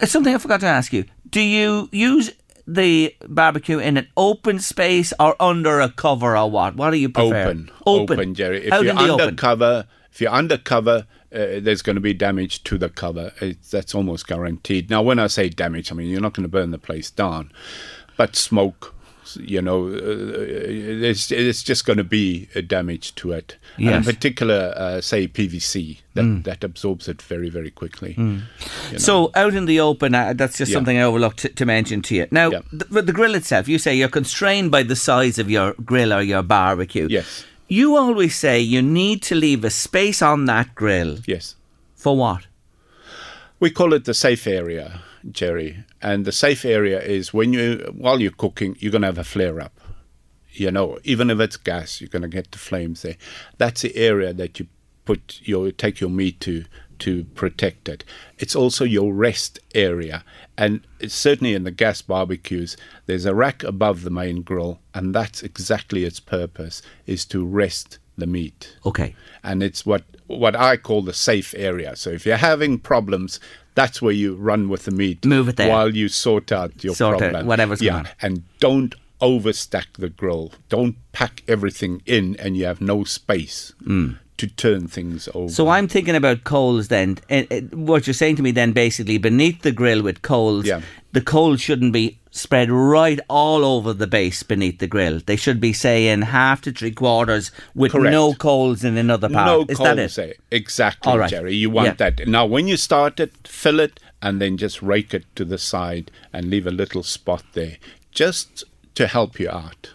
[0.00, 2.30] Uh, something I forgot to ask you: Do you use
[2.66, 6.76] the barbecue in an open space or under a cover, or what?
[6.76, 7.48] What do you prefer?
[7.48, 8.66] open, open, Jerry.
[8.66, 9.10] If Out you're open.
[9.10, 13.32] undercover, if you're undercover, uh, there's going to be damage to the cover.
[13.40, 14.90] It's, that's almost guaranteed.
[14.90, 17.52] Now, when I say damage, I mean you're not going to burn the place down,
[18.16, 18.94] but smoke.
[19.34, 23.56] You know, uh, it's, it's just going to be a damage to it.
[23.78, 28.14] And in particular, uh, say PVC that that absorbs it very, very quickly.
[28.16, 28.24] you
[28.92, 28.98] know.
[28.98, 30.76] So out in the open, uh, that's just Yeah.
[30.76, 32.26] something I overlooked to, to mention to you.
[32.30, 32.60] Now, Yeah.
[32.72, 36.22] the, the grill itself, you say you're constrained by the size of your grill or
[36.22, 37.08] your barbecue.
[37.10, 37.44] Yes.
[37.68, 41.56] You always say you need to leave a space on that grill Yes.
[41.96, 42.46] for what?
[43.58, 45.00] We call it the safe area,
[45.30, 45.84] Jerry.
[46.06, 49.24] And the safe area is when you, while you're cooking, you're going to have a
[49.24, 49.80] flare up.
[50.52, 53.16] You know, even if it's gas, you're going to get the flames there.
[53.58, 54.68] That's the area that you
[55.04, 56.64] put your, take your meat to,
[57.00, 58.04] to protect it.
[58.38, 60.22] It's also your rest area.
[60.56, 62.76] And it's certainly in the gas barbecues,
[63.06, 67.98] there's a rack above the main grill, and that's exactly its purpose, is to rest
[68.16, 69.14] the meat Okay.
[69.44, 71.94] and it's what what I call the safe area.
[71.96, 73.38] So if you're having problems,
[73.76, 75.24] that's where you run with the meat.
[75.24, 75.68] Move it there.
[75.70, 77.46] while you sort out your Sort out problem.
[77.46, 78.12] whatever's yeah, going on.
[78.20, 80.50] and don't overstack the grill.
[80.68, 84.18] Don't pack everything in, and you have no space mm.
[84.38, 85.50] To turn things over.
[85.52, 87.18] So I'm thinking about coals then.
[87.30, 90.80] Uh, uh, what you're saying to me then, basically, beneath the grill with coals, Yeah.
[91.12, 95.20] the coals shouldn't be spread right all over the base beneath the grill.
[95.24, 98.12] They should be, say, in half to three quarters with Correct.
[98.12, 99.46] no coals in another part.
[99.46, 100.14] No Is coals that it?
[100.14, 100.34] there.
[100.50, 101.30] Exactly, All right.
[101.30, 101.54] Jerry.
[101.54, 102.10] You want Yeah.
[102.10, 102.28] that.
[102.28, 106.10] Now, when you start it, fill it and then just rake it to the side
[106.32, 107.78] and leave a little spot there
[108.12, 108.64] just
[108.96, 109.90] to help you out.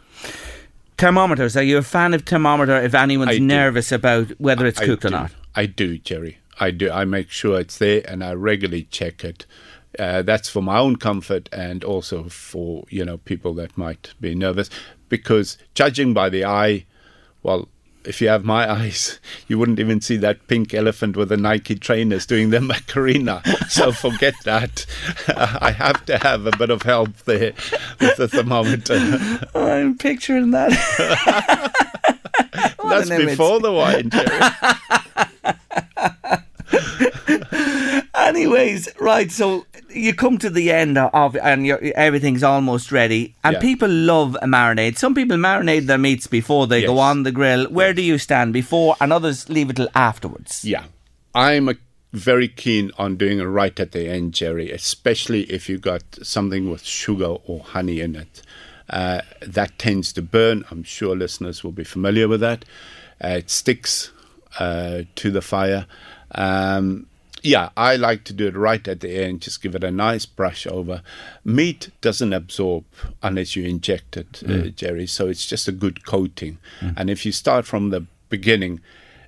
[1.02, 1.58] Thermometers.
[1.58, 3.44] Are you a fan of thermometer if anyone's I do.
[3.44, 5.32] nervous about whether it's I cooked or not?
[5.56, 6.38] I do, Jerry.
[6.60, 6.92] I do.
[6.92, 9.48] I make sure it's there and I regularly check it.
[9.98, 14.36] Uh, that's for my own comfort and also for you know people that might be
[14.36, 14.70] nervous
[15.10, 16.86] because judging by the eye,
[17.42, 17.68] well,
[18.06, 21.76] if you have my eyes, you wouldn't even see that pink elephant with the Nike
[21.76, 23.42] trainers doing the Macarena.
[23.70, 24.86] So forget that.
[25.28, 27.54] I have to have a bit of help there
[28.00, 28.96] with the thermometer.
[29.56, 30.72] I'm picturing that.
[32.84, 34.40] That's before the wine, Jerry.
[38.14, 39.32] Anyways, right.
[39.32, 43.60] So you come to the end of and you're, everything's almost ready, and Yeah.
[43.60, 44.98] people love a marinade.
[44.98, 47.66] Some people marinate their meats before they go on the grill.
[47.70, 50.64] Where do you stand before, and others leave it till afterwards?
[50.66, 50.86] Yeah,
[51.36, 51.76] I'm a,
[52.14, 54.70] very keen on doing it right at the end, Jerry.
[54.72, 58.42] Especially if you got something with sugar or honey in it.
[58.90, 60.66] Uh, that tends to burn.
[60.70, 62.66] I'm sure listeners will be familiar with that.
[63.24, 64.12] Uh, it sticks
[64.60, 65.86] uh, to the fire.
[66.36, 67.08] Um,
[67.42, 69.42] yeah, I like to do it right at the end.
[69.42, 71.02] Just give it a nice brush over.
[71.44, 72.86] Meat doesn't absorb
[73.24, 75.08] unless you inject it, uh, Jerry.
[75.08, 76.58] So it's just a good coating.
[76.96, 78.80] And if you start from the beginning,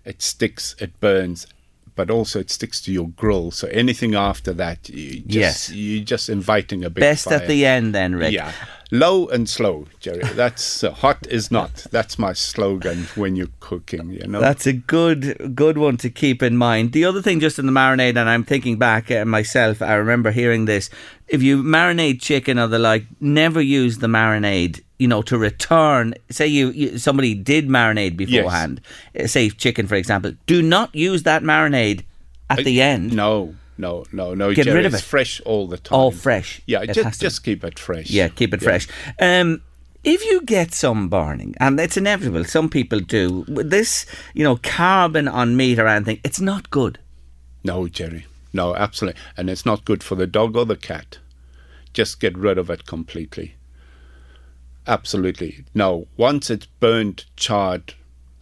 [0.05, 1.47] it sticks, it burns,
[1.95, 3.51] but also it sticks to your grill.
[3.51, 5.71] So anything after that, you just, Yes.
[5.71, 7.35] you're just inviting a big Best fire.
[7.35, 8.33] at the end, then, Rick.
[8.33, 8.51] Yeah,
[8.91, 10.23] low and slow, Jerry.
[10.33, 11.85] That's uh, hot is not.
[11.91, 14.11] That's my slogan when you're cooking.
[14.11, 14.39] You know.
[14.39, 16.91] That's a good good one to keep in mind.
[16.93, 20.31] The other thing, just in the marinade, and I'm thinking back uh, myself, I remember
[20.31, 20.89] hearing this.
[21.27, 24.81] If you marinate chicken or the like, never use the marinade.
[24.99, 26.13] You know, to return.
[26.29, 28.79] Say you, you somebody did marinade beforehand.
[29.19, 30.33] uh, Say chicken, for example.
[30.45, 32.03] Do not use that marinade
[32.49, 33.13] at the end.
[33.13, 34.53] No, no, no, no.
[34.53, 35.05] Get Jerry, rid of it's it.
[35.05, 35.97] fresh all the time.
[35.99, 36.61] All fresh.
[36.65, 38.09] Yeah, It just just keep it fresh.
[38.09, 38.87] Yeah, keep it fresh.
[39.19, 39.61] Um,
[40.03, 45.27] if you get some burning, and it's inevitable, some people do, this, you know, carbon
[45.29, 46.99] on meat or anything, it's not good.
[47.63, 48.25] No, Jerry.
[48.51, 49.19] No, absolutely.
[49.37, 51.19] And it's not good for the dog or the cat.
[51.93, 53.55] Just get rid of it completely.
[54.85, 55.63] Absolutely.
[55.73, 57.93] No, once it's burned, charred,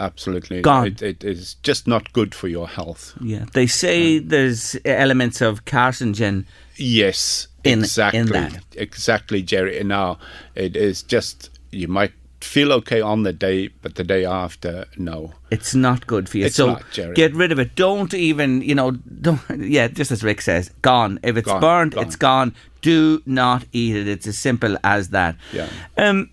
[0.06, 0.62] absolutely.
[0.62, 0.88] Gone.
[0.88, 3.14] It, it is just not good for your health.
[3.22, 6.46] Yeah, they say there's elements of carcinogen.
[6.76, 8.24] Yes, In- in exactly.
[8.32, 8.64] that.
[8.76, 9.80] Exactly, Jerry.
[9.80, 10.18] And now
[10.56, 15.32] it is just, you might feel okay on the day, but the day after, no.
[15.52, 16.46] It's not good for you.
[16.48, 17.14] It's so not, Jerry.
[17.14, 17.76] get rid of it.
[17.76, 18.92] Don't even, you know,
[19.22, 19.40] don't.
[19.60, 21.20] Yeah, just as Rick says, gone.
[21.22, 22.06] If it's Gone, burned, gone.
[22.08, 22.56] it's gone.
[22.82, 24.08] Do not eat it.
[24.08, 25.36] It's as simple as that.
[25.54, 25.70] Yeah.
[25.98, 26.32] Um,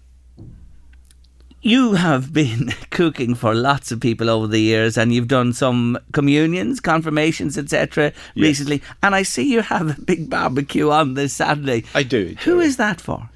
[1.69, 5.99] you have been cooking for lots of people over the years, and you've done some
[6.13, 8.13] communions, confirmations, etc.
[8.37, 8.83] recently.
[9.03, 11.85] And I see you have a big barbecue on this Saturday.
[11.95, 12.37] I do.
[12.45, 13.29] Who is that for?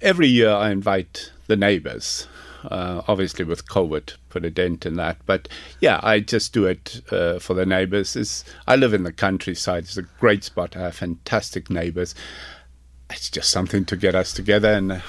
[0.00, 2.26] Every year I invite the neighbors.
[2.64, 5.18] Uh, obviously, with COVID, put a dent in that.
[5.26, 5.48] But
[5.80, 8.14] yeah, I just do it uh, for the neighbors.
[8.14, 9.84] It's, I live in the countryside.
[9.84, 10.76] It's a great spot.
[10.76, 12.14] I have fantastic neighbors.
[13.10, 15.00] It's just something to get us together and uh,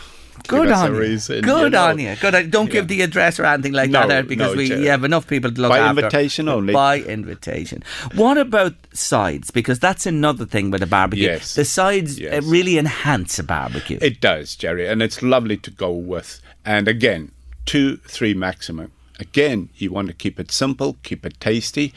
[0.47, 0.99] Good on you.
[0.99, 1.41] reason.
[1.41, 1.83] Good you know.
[1.85, 2.15] on you.
[2.19, 2.35] Good.
[2.35, 4.85] On, don't give the address or anything like that No, out because no, we Jerry.
[4.87, 5.93] have enough people to look By after.
[6.01, 6.73] By invitation only.
[6.73, 7.83] By invitation.
[8.15, 9.51] What about sides?
[9.51, 11.25] Because that's another thing with a barbecue.
[11.25, 11.55] Yes.
[11.55, 12.43] The sides uh, Yes.
[12.45, 13.99] really enhance a barbecue.
[14.01, 16.41] It does, Jerry, and it's lovely to go with.
[16.65, 17.31] And again,
[17.65, 18.91] two, three maximum.
[19.19, 21.93] Again, you want to keep it simple, keep it tasty.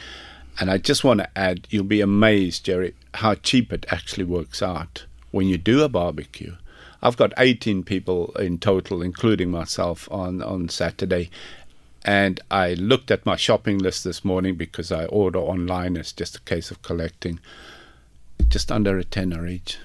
[0.61, 4.62] And I just want to add, you'll be amazed, Jerry, how cheap it actually works
[4.62, 6.55] out when you do a barbecue.
[7.03, 11.30] I've got 18 people in total, including myself, on, on Saturday.
[12.05, 15.97] And I looked at my shopping list this morning because I order online.
[15.97, 17.40] It's just a case of collecting.
[18.49, 19.78] Just under a tenner each.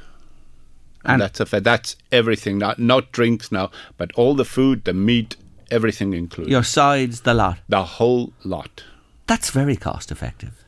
[1.04, 1.60] And, And- that's a fair.
[1.62, 2.58] That's everything.
[2.60, 5.36] Not not drinks now, but all the food, the meat,
[5.72, 6.52] everything included.
[6.52, 7.58] Your sides, the lot.
[7.68, 8.84] the whole lot.
[9.26, 10.64] That's very cost effective.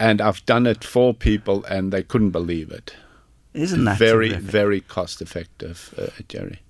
[0.00, 2.94] And I've done it for people, and they couldn't believe it.
[3.54, 4.44] Isn't that very, terrific?
[4.44, 6.60] very cost effective, uh, Jerry.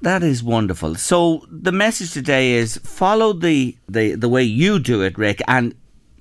[0.00, 0.96] That is wonderful.
[0.96, 5.74] So the message today is follow the, the, the way you do it, Rick, and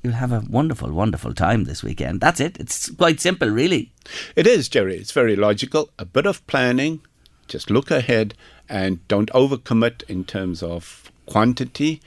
[0.04, 2.22] you'll have a wonderful, wonderful time this weekend.
[2.22, 2.60] That's it.
[2.60, 3.92] It's quite simple, really.
[4.36, 4.98] It is, Jerry.
[4.98, 5.90] It's very logical.
[5.98, 7.02] A bit of planning.
[7.48, 8.34] Just look ahead
[8.70, 12.02] and don't overcommit in terms of quantity.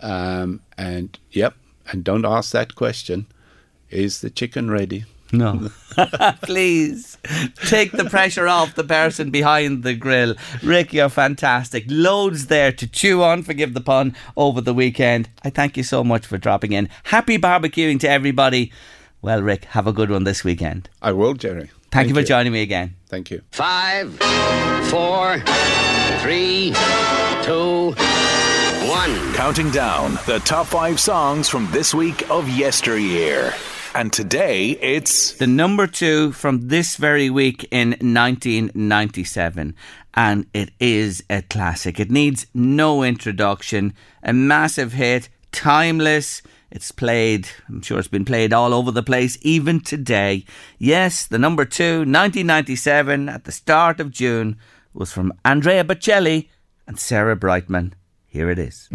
[0.00, 1.54] Um, and yep,
[1.90, 3.26] and don't ask that question:
[3.90, 5.04] Is the chicken ready?
[5.32, 5.70] No.
[6.42, 7.18] Please
[7.66, 10.34] take the pressure off the person behind the grill.
[10.62, 11.84] Rick, you're fantastic.
[11.88, 15.28] Loads there to chew on, forgive the pun, over the weekend.
[15.44, 16.88] I thank you so much for dropping in.
[17.04, 18.72] Happy barbecuing to everybody.
[19.22, 20.88] Well, Rick, have a good one this weekend.
[21.02, 21.70] I will, Jerry.
[21.90, 22.94] Thank, you for joining me again.
[23.08, 23.42] Thank you.
[23.50, 24.16] Five,
[24.88, 25.40] four,
[26.20, 26.72] three,
[27.42, 27.92] two,
[28.88, 29.34] one.
[29.34, 33.52] Counting down the top five songs from this week of yesteryear.
[33.92, 39.74] And today it's The number two from this very week in 1997.
[40.14, 41.98] And it is a classic.
[41.98, 43.94] It needs no introduction.
[44.22, 46.40] A massive hit, timeless.
[46.70, 50.44] It's played, I'm sure it's been played all over the place, even today.
[50.78, 54.56] Yes, the number two, 1997, at the start of June,
[54.94, 56.48] was from Andrea Bocelli
[56.86, 57.94] and Sarah Brightman.
[58.28, 58.88] Here it is.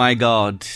[0.00, 0.66] My God.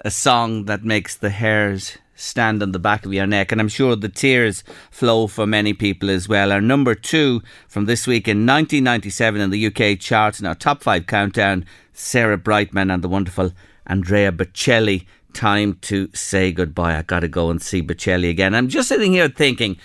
[0.00, 3.52] A song that makes the hairs stand on the back of your neck.
[3.52, 6.50] And I'm sure the tears flow for many people as well.
[6.50, 10.82] Our number two from this week in 1997 in the UK charts in our top
[10.82, 13.52] five countdown Sarah Brightman and the wonderful
[13.86, 15.04] Andrea Bocelli.
[15.34, 16.96] Time to say goodbye.
[16.96, 18.54] I gotta go and see Bocelli again.
[18.54, 19.76] I'm just sitting here thinking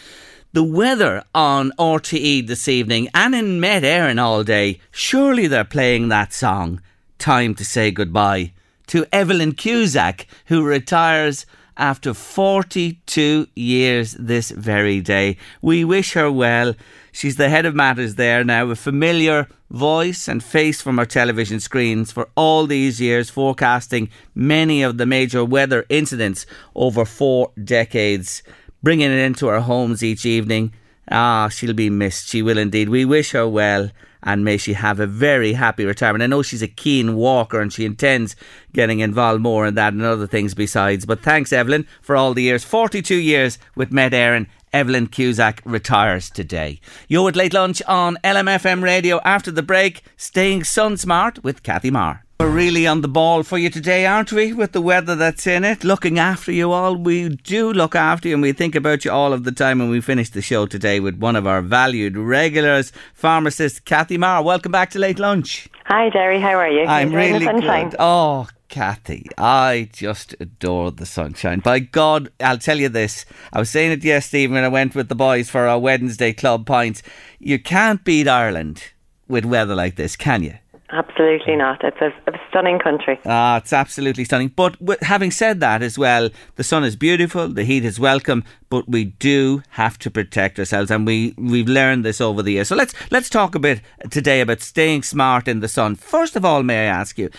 [0.53, 6.07] the weather on RTE this evening and in Met Éireann all day, surely they're playing
[6.07, 6.81] that song,
[7.17, 8.53] Time to Say Goodbye,
[8.89, 11.45] to Evelyn Cusack, who retires
[11.77, 15.37] after 42 years this very day.
[15.61, 16.75] We wish her well.
[17.11, 21.59] She's the head of matters there now, a familiar voice and face from our television
[21.59, 28.43] screens for all these years, forecasting many of the major weather incidents over four decades
[28.81, 30.73] bringing it into our homes each evening.
[31.11, 32.29] Ah, she'll be missed.
[32.29, 32.89] She will indeed.
[32.89, 33.89] We wish her well
[34.23, 36.23] and may she have a very happy retirement.
[36.23, 38.35] I know she's a keen walker and she intends
[38.73, 41.05] getting involved more in that and other things besides.
[41.05, 42.63] But thanks, Evelyn, for all the years.
[42.63, 44.47] 42 years with Met Éireann.
[44.71, 46.79] Evelyn Cusack retires today.
[47.07, 51.89] You're with Late Lunch on LMFM Radio after the break, staying sun smart with Kathy
[51.89, 52.23] Maher.
[52.41, 54.53] We're really on the ball for you today, aren't we?
[54.53, 56.95] With the weather that's in it, looking after you all.
[56.95, 59.81] We do look after you and we think about you all of the time.
[59.81, 64.41] And we finish the show today with one of our valued regulars, pharmacist Kathy Maher.
[64.41, 65.67] Welcome back to Late Lunch.
[65.87, 66.39] Hi, Jerry.
[66.39, 66.85] How are you?
[66.85, 67.95] I'm Enjoying really good.
[67.99, 71.59] Oh, Kathy, I just adore the sunshine.
[71.59, 73.25] By God, I'll tell you this.
[73.51, 76.65] I was saying it yesterday when I went with the boys for our Wednesday club
[76.65, 77.03] pints.
[77.37, 78.91] You can't beat Ireland
[79.27, 80.53] with weather like this, can you?
[80.91, 81.83] Absolutely not.
[81.83, 83.19] It's a, a stunning country.
[83.23, 84.47] Ah, it's absolutely stunning.
[84.47, 88.43] But w- having said that as well, the sun is beautiful, the heat is welcome,
[88.71, 92.69] but we do have to protect ourselves, and we we've learned this over the years.
[92.69, 95.95] So let's let's talk a bit today about staying smart in the sun.
[95.95, 97.29] First of all, may I ask you,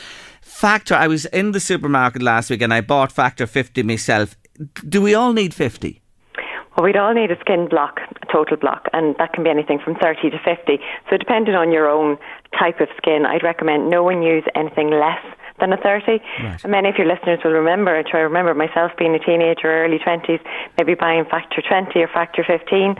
[0.42, 0.94] Factor?
[0.94, 4.36] I was in the supermarket last week and I bought Factor fifty myself.
[4.88, 6.02] Do we all need fifty?
[6.80, 9.80] Well, we'd all need a skin block, a total block, and that can be anything
[9.84, 10.80] from 30 to 50.
[11.10, 12.16] So, depending on your own
[12.58, 15.20] type of skin, I'd recommend no one use anything less
[15.60, 16.22] than a 30.
[16.62, 19.68] And many of your listeners will remember, I try to remember myself being a teenager,
[19.68, 20.40] early 20s,
[20.78, 22.96] maybe buying Factor 20 or Factor 15.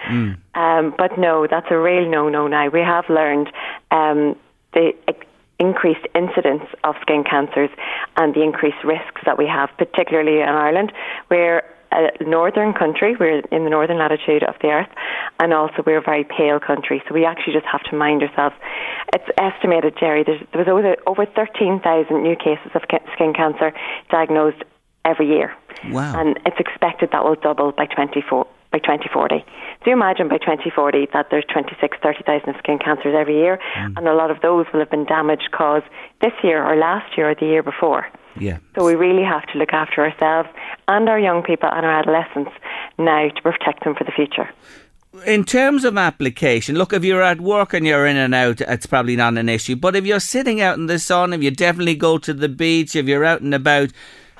[0.57, 2.69] Um, but no, that's a real no no now.
[2.69, 3.49] We have learned
[3.93, 4.37] um,
[4.75, 4.93] the
[5.59, 7.71] increased incidence of skin cancers
[8.19, 10.93] and the increased risks that we have, particularly in Ireland.
[11.31, 11.63] We're
[11.93, 14.89] a northern country, we're in the northern latitude of the earth,
[15.39, 18.55] and also we're a very pale country, so we actually just have to mind ourselves.
[19.13, 22.83] It's estimated, Jerry, there's, there was over, over 13,000 new cases of
[23.15, 23.73] skin cancer
[24.11, 24.63] diagnosed
[25.05, 25.55] every year.
[25.91, 26.19] Wow.
[26.19, 29.45] And it's expected that will double by 24 by 2040.
[29.83, 33.97] So you imagine by 2040 that there's 26, 30,000 skin cancers every year, mm.
[33.97, 35.87] and a lot of those will have been damage caused
[36.21, 38.07] this year or last year or the year before.
[38.41, 38.59] Yeah.
[38.75, 40.49] So we really have to look after ourselves
[40.89, 42.51] and our young people and our adolescents
[42.99, 44.49] now to protect them for the future.
[45.27, 48.87] in terms of application, look, if you're at work and you're in and out, it's
[48.87, 49.77] probably not an issue.
[49.77, 52.97] But if you're sitting out in the sun, if you definitely go to the beach,
[52.97, 53.91] if you're out and about,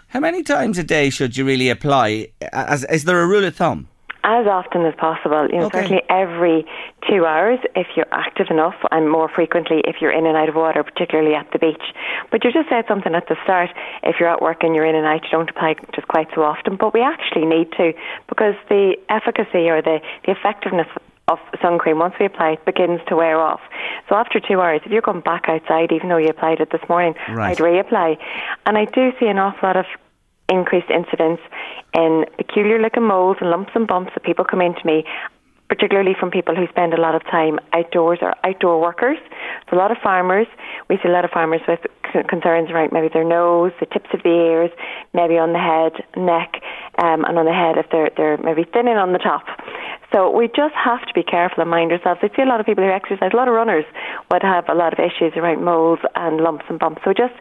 [0.09, 2.29] how many times a day should you really apply?
[2.53, 3.89] As, is there a rule of thumb?
[4.23, 5.79] As often as possible, you know, Okay.
[5.81, 6.67] certainly every
[7.09, 10.55] two hours if you're active enough, and more frequently if you're in and out of
[10.57, 11.83] water, particularly at the beach.
[12.31, 13.71] But you just said something at the start.
[14.03, 16.43] If you're at work and you're in and out, you don't apply just quite so
[16.43, 16.77] often.
[16.77, 17.95] But we actually need to
[18.29, 20.89] because the efficacy or the, the effectiveness
[21.29, 23.61] of sun cream once we apply it begins to wear off.
[24.09, 26.83] So after two hours, if you're going back outside, even though you applied it this
[26.89, 27.53] morning, Right.
[27.53, 28.19] I'd reapply.
[28.67, 29.87] And I do see an awful lot of
[30.51, 31.41] increased incidence
[31.95, 35.05] in peculiar looking moles and lumps and bumps that people come into me,
[35.69, 39.19] particularly from people who spend a lot of time outdoors or outdoor workers.
[39.71, 40.49] So a lot of farmers,
[40.89, 41.81] we see a lot of farmers with
[42.29, 44.71] concerns around maybe their nose, the tips of the ears,
[45.15, 46.61] maybe on the head, neck,
[46.99, 49.47] um, and on the head if they're they're maybe thinning on the top.
[50.13, 52.21] So we just have to be careful and mind ourselves.
[52.23, 53.85] I see a lot of people who exercise, a lot of runners
[54.31, 57.03] would have a lot of issues around moles and lumps and bumps.
[57.05, 57.35] So just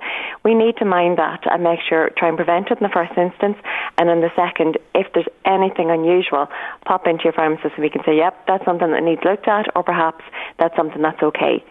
[0.44, 3.18] we need to mind that and make sure try and prevent it in the first
[3.18, 3.58] instance,
[3.98, 6.48] and in the second, if there's anything unusual,
[6.86, 9.66] pop into your pharmacist and we can say, yep, that's something that needs looked at,
[9.76, 10.24] or perhaps
[10.60, 11.64] that's something that's okay.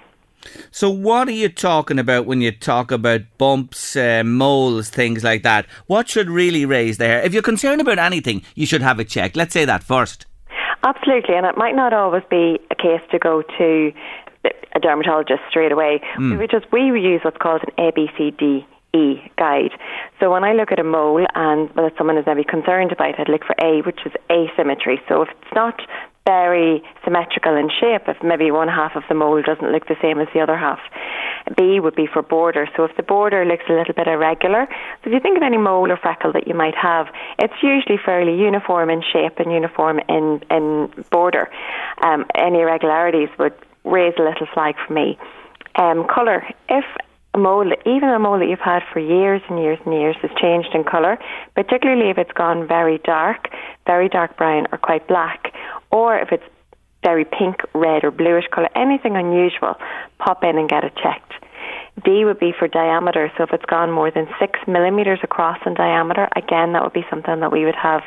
[0.71, 5.43] So, what are you talking about when you talk about bumps, uh, moles, things like
[5.43, 5.67] that?
[5.87, 7.23] What should really raise the hair?
[7.23, 9.37] If you're concerned about anything, you should have it checked.
[9.37, 10.28] Let's say that first.
[10.89, 13.93] Absolutely, and it might not always be a case to go to
[14.75, 16.01] a dermatologist straight away.
[16.17, 16.31] Mm.
[16.31, 18.65] We would just we use what's called an ABCDE
[18.95, 19.73] E guide.
[20.19, 23.17] So when I look at a mole and whether someone is maybe concerned about it,
[23.21, 24.99] I'd look for A, which is asymmetry.
[25.09, 25.79] So if it's not
[26.29, 30.21] very symmetrical in shape if maybe one half of the mole doesn't look the same
[30.21, 30.79] as the other half.
[31.57, 32.69] B would be for border.
[32.77, 34.69] So if the border looks a little bit irregular,
[35.01, 37.07] so if you think of any mole or freckle that you might have,
[37.39, 41.49] it's usually fairly uniform in shape and uniform in, in border.
[42.05, 43.55] Um, any irregularities would
[43.85, 45.19] raise a little flag for me.
[45.77, 46.45] Um, colour.
[46.69, 46.85] If
[47.35, 50.31] a mole, even a mole that you've had for years and years and years, has
[50.41, 51.19] changed in colour,
[51.55, 53.49] particularly if it's gone very dark,
[53.87, 55.53] very dark brown, or quite black,
[55.91, 56.45] or if it's
[57.03, 59.77] very pink, red, or bluish colour, anything unusual,
[60.19, 61.33] pop in and get it checked.
[62.05, 65.75] D would be for diameter, so if it's gone more than six millimetres across in
[65.75, 68.03] diameter, again, that would be something that we would have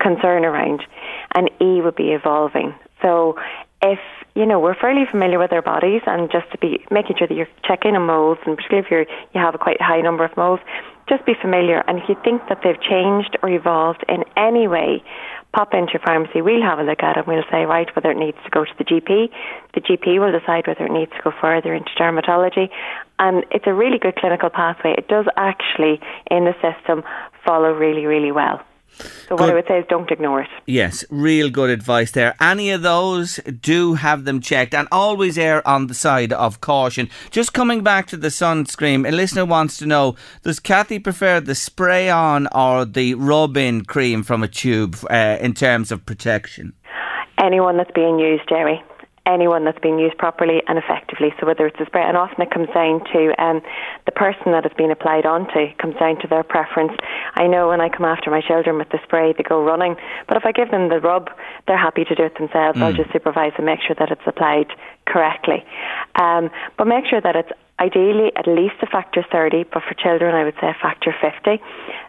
[0.00, 0.82] concern around.
[1.34, 2.74] And E would be evolving.
[3.02, 3.36] So
[3.82, 3.98] if
[4.34, 7.34] you know we're fairly familiar with our bodies, and just to be making sure that
[7.34, 10.36] you're checking on moles, and particularly if you're you have a quite high number of
[10.36, 10.60] moles,
[11.08, 11.82] just be familiar.
[11.86, 15.02] And if you think that they've changed or evolved in any way,
[15.54, 16.42] pop into your pharmacy.
[16.42, 17.26] We'll have a look at it.
[17.26, 19.30] We'll say right whether it needs to go to the GP.
[19.74, 22.68] The GP will decide whether it needs to go further into dermatology,
[23.18, 24.94] and it's a really good clinical pathway.
[24.98, 26.00] It does actually
[26.30, 27.04] in the system
[27.44, 28.60] follow really really well.
[29.28, 30.48] So what I would say is don't ignore it.
[30.66, 32.34] Yes, real good advice there.
[32.40, 37.08] Any of those, do have them checked and always err on the side of caution.
[37.30, 41.54] Just coming back to the sunscreen, a listener wants to know, does Kathy prefer the
[41.54, 46.74] spray on or the rub-in cream from a tube uh, in terms of protection?
[47.42, 48.82] Anyone that's being used, Jerry
[49.26, 51.32] anyone that's being used properly and effectively.
[51.40, 53.62] So whether it's a spray, and often it comes down to um,
[54.06, 56.92] the person that it's been applied onto, comes down to their preference.
[57.34, 59.96] I know when I come after my children with the spray, they go running.
[60.28, 61.30] But if I give them the rub,
[61.66, 62.78] they're happy to do it themselves.
[62.78, 62.82] Mm.
[62.82, 64.68] I'll just supervise and make sure that it's applied
[65.06, 65.64] correctly.
[66.16, 67.50] Um, but make sure that it's
[67.84, 71.62] ideally at least a factor 30, but for children, I would say a factor 50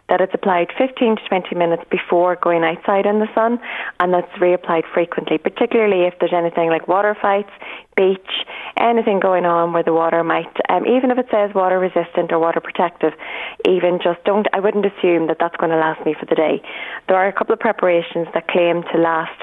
[0.08, 3.58] that it's applied 15 to 20 minutes before going outside in the sun,
[3.98, 7.50] and that's reapplied frequently, particularly if there's anything like water fights,
[7.96, 8.46] beach,
[8.76, 12.38] anything going on where the water might, um, even if it says water resistant or
[12.38, 13.12] water protective,
[13.66, 16.62] even just don't, I wouldn't assume that that's going to last me for the day.
[17.08, 19.40] There are a couple of preparations that claim to last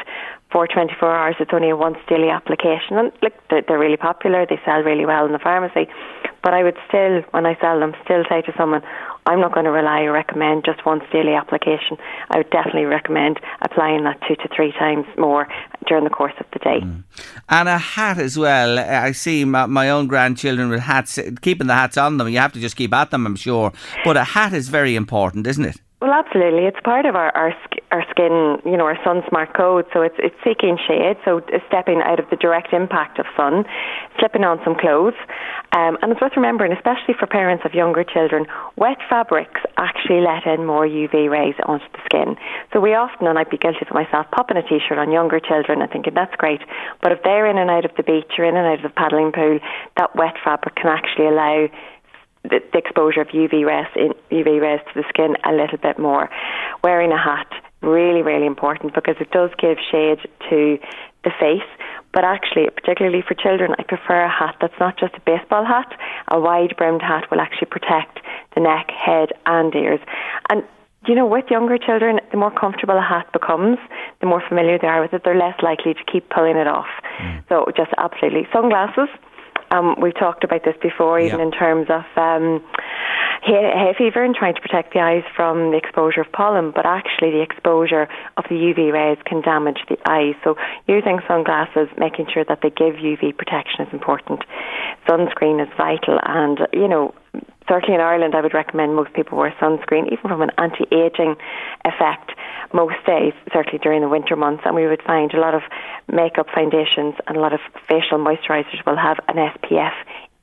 [0.54, 1.36] for 24 hours.
[1.40, 2.98] It's only a once daily application.
[2.98, 4.46] And look, they're, they're really popular.
[4.46, 5.90] They sell really well in the pharmacy.
[6.44, 8.84] But I would still, when I sell them, still say to someone,
[9.26, 11.98] I'm not going to rely or recommend just once daily application.
[12.30, 15.48] I would definitely recommend applying that two to three times more
[15.88, 16.82] during the course of the day.
[16.82, 17.04] Mm.
[17.48, 18.78] And a hat as well.
[18.78, 22.28] I see my, my, own grandchildren with hats, keeping the hats on them.
[22.28, 23.72] You have to just keep at them, I'm sure.
[24.04, 25.80] But a hat is very important, isn't it?
[26.04, 26.66] Well, absolutely.
[26.66, 27.56] It's part of our, our
[27.94, 29.86] our skin, you know, our sun smart code.
[29.94, 31.16] So it's it's seeking shade.
[31.24, 33.64] So stepping out of the direct impact of sun,
[34.20, 35.16] slipping on some clothes,
[35.72, 40.46] um, and it's worth remembering, especially for parents of younger children, wet fabrics actually let
[40.46, 42.36] in more UV rays onto the skin.
[42.74, 45.82] So we often, and I'd be guilty of myself, popping a t-shirt on younger children
[45.82, 46.60] and thinking that's great.
[47.02, 48.90] But if they're in and out of the beach or in and out of the
[48.90, 49.60] paddling pool,
[49.96, 51.70] that wet fabric can actually allow
[52.44, 55.98] the, the exposure of UV rays, in, UV rays to the skin a little bit
[55.98, 56.30] more.
[56.84, 57.48] Wearing a hat
[57.82, 60.20] really, really important because it does give shade
[60.50, 60.78] to
[61.24, 61.68] the face.
[62.14, 65.92] But actually, particularly for children, I prefer a hat that's not just a baseball hat.
[66.30, 68.20] A wide brimmed hat will actually protect
[68.56, 70.00] the neck, head, and ears.
[70.50, 70.64] And
[71.08, 73.78] you know, with younger children, the more comfortable a hat becomes,
[74.22, 76.88] the more familiar they are with it, they're less likely to keep pulling it off.
[77.20, 77.44] Mm.
[77.50, 78.48] So, just absolutely.
[78.54, 79.10] Sunglasses
[79.74, 81.46] um, we've talked about this before, even yeah.
[81.46, 82.64] in terms of um,
[83.44, 87.32] hay, fever and trying to protect the eyes from the exposure of pollen, but actually
[87.32, 88.08] the exposure
[88.38, 90.36] of the UV rays can damage the eyes.
[90.44, 90.56] So
[90.88, 94.44] using sunglasses, making sure that they give UV protection is important.
[95.08, 97.14] Sunscreen is vital, and you know
[97.68, 101.36] certainly in Ireland, I would recommend most people wear sunscreen, even from an anti-aging
[101.86, 102.32] effect,
[102.74, 104.64] most days, certainly during the winter months.
[104.66, 105.62] And we would find a lot of
[106.12, 109.94] makeup foundations and a lot of facial moisturisers will have an SPF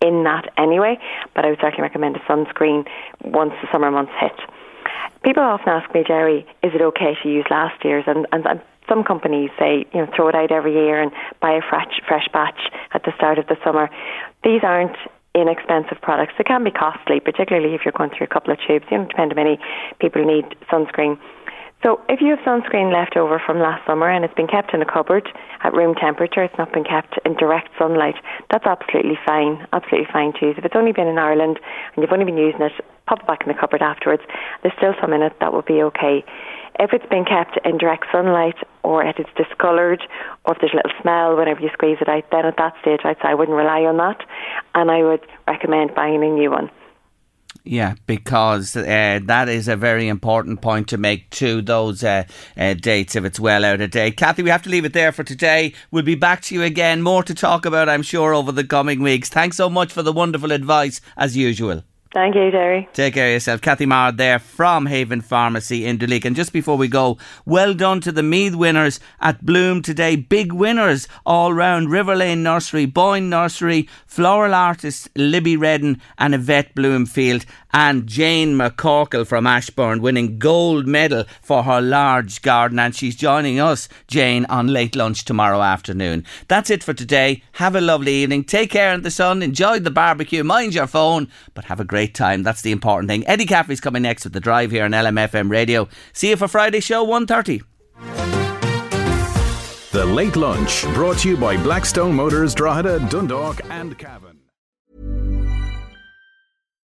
[0.01, 0.99] in that anyway.
[1.35, 2.87] But I would certainly recommend a sunscreen
[3.25, 4.39] once the summer months hit.
[5.23, 8.05] People often ask me, Jerry, is it okay to use last year's?
[8.07, 11.53] And, and, and some companies say, you know, throw it out every year and buy
[11.53, 12.59] a fresh, fresh batch
[12.93, 13.91] at the start of the summer.
[14.43, 14.97] These aren't
[15.35, 16.35] inexpensive products.
[16.39, 18.87] They can be costly, particularly if you're going through a couple of tubes.
[18.91, 19.59] You know, depend how many
[20.01, 21.19] people need sunscreen.
[21.83, 24.83] So if you have sunscreen left over from last summer and it's been kept in
[24.83, 25.27] a cupboard
[25.65, 28.17] at room temperature, it's not been kept in direct sunlight,
[28.51, 30.57] that's absolutely fine, absolutely fine to use.
[30.59, 31.59] If it's only been in Ireland
[31.95, 32.73] and you've only been using it,
[33.07, 34.23] pop it back in the cupboard afterwards.
[34.63, 36.23] There's still some in it that will be okay.
[36.83, 40.03] If it's been kept in direct sunlight or if it's discoloured
[40.47, 43.01] or if there's a little smell whenever you squeeze it out, then at that stage
[43.05, 44.25] I'd say I wouldn't rely on that
[44.75, 46.71] and I would recommend buying a new one.
[47.65, 52.25] Yeah, because uh, that is a very important point to make to those uh,
[52.57, 54.17] uh, dates if it's well out of date.
[54.17, 55.75] Kathy, we have to leave it there for today.
[55.91, 57.03] We'll be back to you again.
[57.03, 59.29] More to talk about, I'm sure, over the coming weeks.
[59.29, 61.83] Thanks so much for the wonderful advice, as usual.
[62.13, 62.89] Thank you, Terry.
[62.93, 63.61] Take care of yourself.
[63.61, 66.25] Kathy Maher there from Haven Pharmacy in Duleek.
[66.25, 70.17] And just before we go, well done to the Meath winners at Bloom today.
[70.17, 71.89] Big winners all round.
[71.89, 79.27] River Lane Nursery, Boyne Nursery, floral artist Libby Redden and Yvette Bloomfield and Jane McCorkle
[79.27, 82.79] from Ashburn winning gold medal for her large garden.
[82.79, 86.25] And she's joining us, Jane, on late lunch tomorrow afternoon.
[86.49, 87.43] That's it for today.
[87.53, 88.45] Have a lovely evening.
[88.45, 89.43] Take care in the sun.
[89.43, 90.45] Enjoy the barbecue.
[90.45, 92.43] Mind your phone, but have a great time.
[92.43, 93.27] That's the important thing.
[93.27, 95.89] Eddie Caffrey's coming next with the drive here on LMFM Radio.
[96.13, 97.63] See you for Friday show 1.30.
[99.93, 104.30] The Late Lunch, brought to you by Blackstone Motors, Drogheda, Dundalk, and Cavan.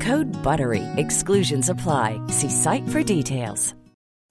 [0.00, 0.84] Code BUTTERY.
[0.96, 2.20] Exclusions apply.
[2.28, 3.74] See site for details.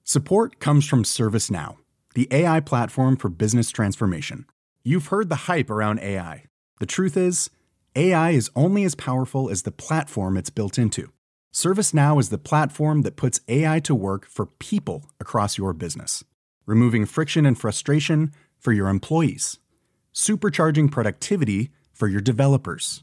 [0.04, 1.76] Support comes from ServiceNow,
[2.14, 4.46] the AI platform for business transformation.
[4.82, 6.44] You've heard the hype around AI.
[6.80, 7.50] The truth is,
[7.94, 11.12] AI is only as powerful as the platform it's built into.
[11.52, 16.24] ServiceNow is the platform that puts AI to work for people across your business,
[16.64, 19.58] removing friction and frustration for your employees,
[20.14, 23.02] supercharging productivity for your developers,